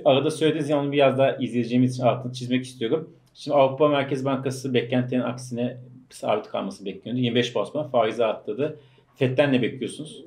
Arada 0.05 0.31
söylediğiniz 0.31 0.71
yani 0.71 0.93
biraz 0.93 1.19
daha 1.19 1.37
izleyeceğimiz 1.37 1.95
için 1.95 2.03
altını 2.03 2.33
çizmek 2.33 2.65
istiyorum. 2.65 3.11
Şimdi 3.35 3.57
Avrupa 3.57 3.89
Merkez 3.89 4.25
Bankası 4.25 4.75
beklentilerin 4.75 5.23
aksine 5.23 5.77
sabit 6.11 6.49
kalması 6.49 6.85
bekleniyordu. 6.85 7.25
25 7.25 7.55
bas 7.55 7.73
puan 7.73 7.91
faizi 7.91 8.25
arttırdı. 8.25 8.79
FED'den 9.17 9.53
ne 9.53 9.63
bekliyorsunuz? 9.63 10.25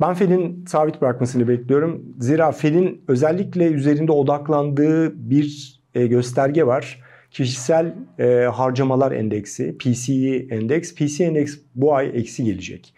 Ben 0.00 0.14
Fed'in 0.14 0.64
sabit 0.68 1.00
bırakmasını 1.00 1.48
bekliyorum. 1.48 2.16
Zira 2.18 2.52
Fed'in 2.52 3.02
özellikle 3.08 3.66
üzerinde 3.66 4.12
odaklandığı 4.12 5.30
bir 5.30 5.80
e, 5.94 6.06
gösterge 6.06 6.66
var. 6.66 7.00
Kişisel 7.30 7.94
e, 8.18 8.24
harcamalar 8.52 9.12
endeksi, 9.12 9.78
PCE 9.78 10.46
endeks. 10.50 10.94
PCE 10.94 11.24
endeks 11.24 11.58
bu 11.74 11.94
ay 11.94 12.10
eksi 12.14 12.44
gelecek. 12.44 12.94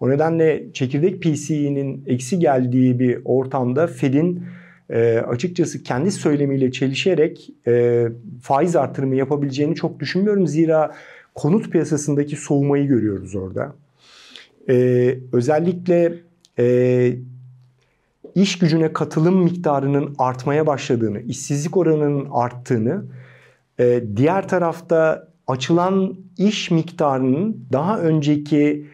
O 0.00 0.10
nedenle 0.10 0.72
çekirdek 0.72 1.22
PCE'nin 1.22 2.04
eksi 2.06 2.38
geldiği 2.38 2.98
bir 2.98 3.18
ortamda 3.24 3.86
Fed'in 3.86 4.44
e, 4.90 5.18
açıkçası 5.18 5.82
kendi 5.82 6.10
söylemiyle 6.10 6.72
çelişerek 6.72 7.50
e, 7.66 8.06
faiz 8.42 8.76
artırımı 8.76 9.16
yapabileceğini 9.16 9.74
çok 9.74 10.00
düşünmüyorum. 10.00 10.46
Zira 10.46 10.94
konut 11.34 11.70
piyasasındaki 11.70 12.36
soğumayı 12.36 12.86
görüyoruz 12.86 13.34
orada. 13.34 13.74
Ee, 14.68 15.18
özellikle 15.32 16.14
e, 16.58 17.16
iş 18.34 18.58
gücüne 18.58 18.92
katılım 18.92 19.42
miktarının 19.42 20.14
artmaya 20.18 20.66
başladığını, 20.66 21.20
işsizlik 21.20 21.76
oranının 21.76 22.28
arttığını, 22.32 23.04
e, 23.80 24.04
diğer 24.16 24.48
tarafta 24.48 25.28
açılan 25.46 26.16
iş 26.38 26.70
miktarının 26.70 27.66
daha 27.72 28.00
önceki 28.00 28.86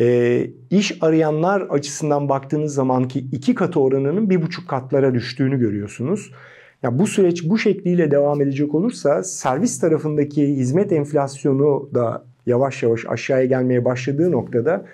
e, 0.00 0.46
iş 0.70 0.98
arayanlar 1.02 1.60
açısından 1.60 2.28
baktığınız 2.28 2.74
zamanki 2.74 3.18
iki 3.18 3.54
katı 3.54 3.80
oranının 3.80 4.30
bir 4.30 4.42
buçuk 4.42 4.68
katlara 4.68 5.14
düştüğünü 5.14 5.58
görüyorsunuz. 5.58 6.30
Ya 6.82 6.98
bu 6.98 7.06
süreç 7.06 7.44
bu 7.44 7.58
şekliyle 7.58 8.10
devam 8.10 8.40
edecek 8.40 8.74
olursa 8.74 9.22
servis 9.22 9.80
tarafındaki 9.80 10.46
hizmet 10.46 10.92
enflasyonu 10.92 11.90
da 11.94 12.24
yavaş 12.46 12.82
yavaş 12.82 13.06
aşağıya 13.08 13.44
gelmeye 13.44 13.84
başladığı 13.84 14.32
noktada 14.32 14.86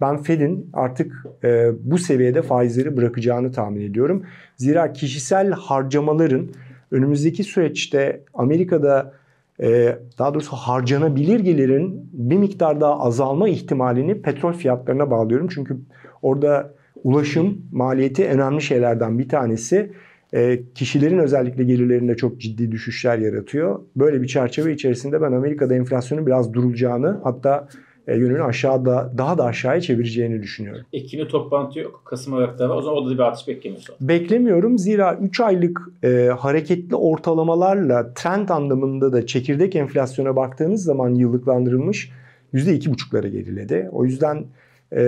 ben 0.00 0.22
Fed'in 0.22 0.70
artık 0.72 1.26
e, 1.44 1.70
bu 1.80 1.98
seviyede 1.98 2.42
faizleri 2.42 2.96
bırakacağını 2.96 3.52
tahmin 3.52 3.80
ediyorum. 3.80 4.22
Zira 4.56 4.92
kişisel 4.92 5.50
harcamaların 5.50 6.48
önümüzdeki 6.90 7.44
süreçte 7.44 8.24
Amerika'da 8.34 9.12
daha 10.18 10.34
doğrusu 10.34 10.56
harcanabilir 10.56 11.40
gelirin 11.40 12.10
bir 12.12 12.36
miktar 12.36 12.80
daha 12.80 13.00
azalma 13.00 13.48
ihtimalini 13.48 14.22
petrol 14.22 14.52
fiyatlarına 14.52 15.10
bağlıyorum. 15.10 15.48
Çünkü 15.50 15.76
orada 16.22 16.74
ulaşım 17.04 17.62
maliyeti 17.72 18.26
önemli 18.26 18.62
şeylerden 18.62 19.18
bir 19.18 19.28
tanesi. 19.28 19.92
E, 20.34 20.60
kişilerin 20.74 21.18
özellikle 21.18 21.64
gelirlerinde 21.64 22.16
çok 22.16 22.40
ciddi 22.40 22.72
düşüşler 22.72 23.18
yaratıyor. 23.18 23.80
Böyle 23.96 24.22
bir 24.22 24.26
çerçeve 24.26 24.72
içerisinde 24.72 25.22
ben 25.22 25.32
Amerika'da 25.32 25.74
enflasyonun 25.74 26.26
biraz 26.26 26.52
durulacağını 26.52 27.20
hatta 27.22 27.68
yönünü 28.06 28.42
aşağıda 28.42 29.12
daha 29.18 29.38
da 29.38 29.44
aşağıya 29.44 29.80
çevireceğini 29.80 30.42
düşünüyorum. 30.42 30.84
Ekim'de 30.92 31.28
toplantı 31.28 31.78
yok. 31.78 32.02
Kasım 32.04 32.34
Aralık'ta 32.34 32.68
var. 32.68 32.76
O 32.76 32.82
zaman 32.82 32.98
orada 32.98 33.10
da 33.10 33.14
bir 33.14 33.22
artış 33.22 33.48
beklemiyorsun. 33.48 33.94
Beklemiyorum 34.00 34.78
zira 34.78 35.18
3 35.22 35.40
aylık 35.40 35.80
e, 36.04 36.30
hareketli 36.38 36.96
ortalamalarla 36.96 38.14
trend 38.14 38.48
anlamında 38.48 39.12
da 39.12 39.26
çekirdek 39.26 39.76
enflasyona 39.76 40.36
baktığınız 40.36 40.84
zaman 40.84 41.14
yıllıklandırılmış 41.14 42.10
%2,5'lara 42.54 43.28
geriledi. 43.28 43.88
O 43.92 44.04
yüzden 44.04 44.44
e, 44.92 45.02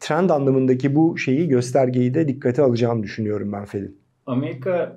trend 0.00 0.30
anlamındaki 0.30 0.94
bu 0.94 1.18
şeyi 1.18 1.48
göstergeyi 1.48 2.14
de 2.14 2.28
dikkate 2.28 2.62
alacağını 2.62 3.02
düşünüyorum 3.02 3.52
ben 3.52 3.64
Fed'in. 3.64 3.98
Amerika 4.26 4.96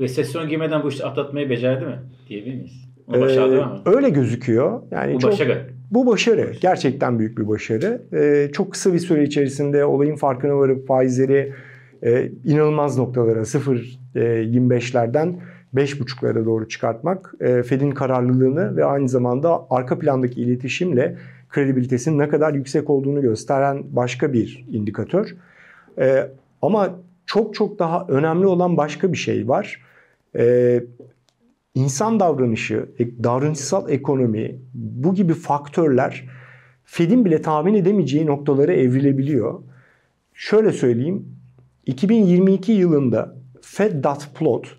resesyon 0.00 0.48
girmeden 0.48 0.82
bu 0.82 0.88
işi 0.88 1.04
atlatmayı 1.04 1.50
becerdi 1.50 1.84
mi? 1.84 1.98
Diyebilir 2.28 2.54
miyiz? 2.54 2.93
Başardı 3.08 3.54
Ee, 3.54 3.60
mı? 3.60 3.82
öyle 3.86 4.10
gözüküyor. 4.10 4.82
Yani 4.90 5.14
Bu 5.14 5.18
çok, 5.18 5.32
başarı. 5.32 5.66
Bu 5.90 6.06
başarı. 6.06 6.52
Gerçekten 6.60 7.18
büyük 7.18 7.38
bir 7.38 7.48
başarı. 7.48 8.02
Ee, 8.12 8.50
çok 8.52 8.72
kısa 8.72 8.92
bir 8.92 8.98
süre 8.98 9.22
içerisinde 9.22 9.84
olayın 9.84 10.16
farkına 10.16 10.58
varıp 10.58 10.88
faizleri 10.88 11.52
e, 12.02 12.30
inanılmaz 12.44 12.98
noktalara 12.98 13.40
0.25'lerden 13.40 15.34
5.5'lara 15.74 16.44
doğru 16.44 16.68
çıkartmak 16.68 17.34
e, 17.40 17.62
Fed'in 17.62 17.90
kararlılığını 17.90 18.76
ve 18.76 18.84
aynı 18.84 19.08
zamanda 19.08 19.66
arka 19.70 19.98
plandaki 19.98 20.40
iletişimle 20.40 21.16
kredibilitesinin 21.48 22.18
ne 22.18 22.28
kadar 22.28 22.54
yüksek 22.54 22.90
olduğunu 22.90 23.22
gösteren 23.22 23.82
başka 23.90 24.32
bir 24.32 24.64
indikatör. 24.72 25.36
E, 25.98 26.30
ama 26.62 26.90
çok 27.26 27.54
çok 27.54 27.78
daha 27.78 28.06
önemli 28.08 28.46
olan 28.46 28.76
başka 28.76 29.12
bir 29.12 29.18
şey 29.18 29.48
var. 29.48 29.80
E, 30.36 30.80
insan 31.74 32.20
davranışı, 32.20 32.88
e, 32.98 33.24
davranışsal 33.24 33.90
ekonomi 33.90 34.60
bu 34.74 35.14
gibi 35.14 35.34
faktörler 35.34 36.24
Fed'in 36.84 37.24
bile 37.24 37.42
tahmin 37.42 37.74
edemeyeceği 37.74 38.26
noktalara 38.26 38.72
evrilebiliyor. 38.72 39.62
Şöyle 40.34 40.72
söyleyeyim. 40.72 41.28
2022 41.86 42.72
yılında 42.72 43.36
Fed.plot 43.60 44.76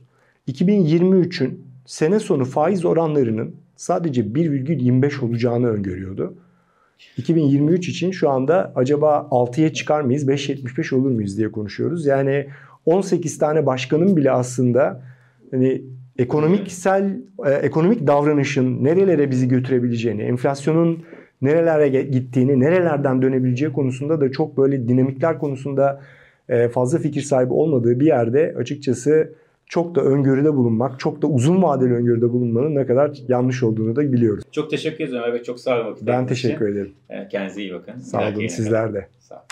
2023'ün 0.48 1.66
sene 1.86 2.20
sonu 2.20 2.46
faiz 2.46 2.86
oranlarının 2.86 3.56
sadece 3.76 4.22
1,25 4.22 5.26
olacağını 5.26 5.68
öngörüyordu. 5.68 6.36
2023 7.18 7.90
için 7.90 8.12
şu 8.12 8.30
anda 8.30 8.72
acaba 8.76 9.28
6'ya 9.32 9.74
çıkar 9.74 10.02
mıyız, 10.02 10.28
5.75 10.28 10.96
olur 10.96 11.12
muyuz 11.12 11.38
diye 11.38 11.52
konuşuyoruz. 11.52 12.06
Yani 12.06 12.48
18 12.86 13.38
tane 13.38 13.66
başkanın 13.66 14.18
bile 14.18 14.32
aslında 14.32 15.04
hani 15.52 15.82
ekonomiksel 16.20 17.22
e, 17.46 17.52
ekonomik 17.52 18.08
davranışın 18.08 18.84
nerelere 18.84 19.32
bizi 19.32 19.48
götürebileceğini, 19.48 20.22
enflasyonun 20.22 21.04
nerelere 21.42 22.02
gittiğini, 22.02 22.60
nerelerden 22.60 23.22
dönebileceği 23.22 23.74
konusunda 23.74 24.22
da 24.22 24.32
çok 24.32 24.58
böyle 24.58 24.88
dinamikler 24.88 25.40
konusunda 25.40 26.02
e, 26.50 26.68
fazla 26.70 27.00
fikir 27.00 27.22
sahibi 27.22 27.54
olmadığı 27.54 28.00
bir 28.00 28.06
yerde 28.06 28.56
açıkçası 28.58 29.34
çok 29.70 29.96
da 29.96 30.02
öngörüde 30.02 30.54
bulunmak, 30.54 31.00
çok 31.00 31.22
da 31.22 31.28
uzun 31.28 31.64
vadeli 31.64 31.94
öngörüde 31.94 32.30
bulunmanın 32.30 32.76
ne 32.76 32.86
kadar 32.86 33.12
yanlış 33.28 33.64
olduğunu 33.64 33.96
da 33.96 34.14
biliyoruz. 34.14 34.44
Çok 34.52 34.70
teşekkür 34.70 35.04
ederim 35.04 35.34
Bey. 35.34 35.44
Çok 35.44 35.60
sağ 35.60 35.82
olun. 35.82 35.98
Ben 36.02 36.12
ayırdığınız 36.14 36.38
için. 36.38 36.48
teşekkür 36.48 36.68
ederim. 36.68 36.94
Kendinize 37.32 37.62
iyi 37.62 37.74
bakın. 37.74 38.00
Sağ 38.00 38.30
olun 38.30 38.48
sizler 38.48 38.94
de. 38.94 39.08
Sağ 39.20 39.36
olun. 39.36 39.44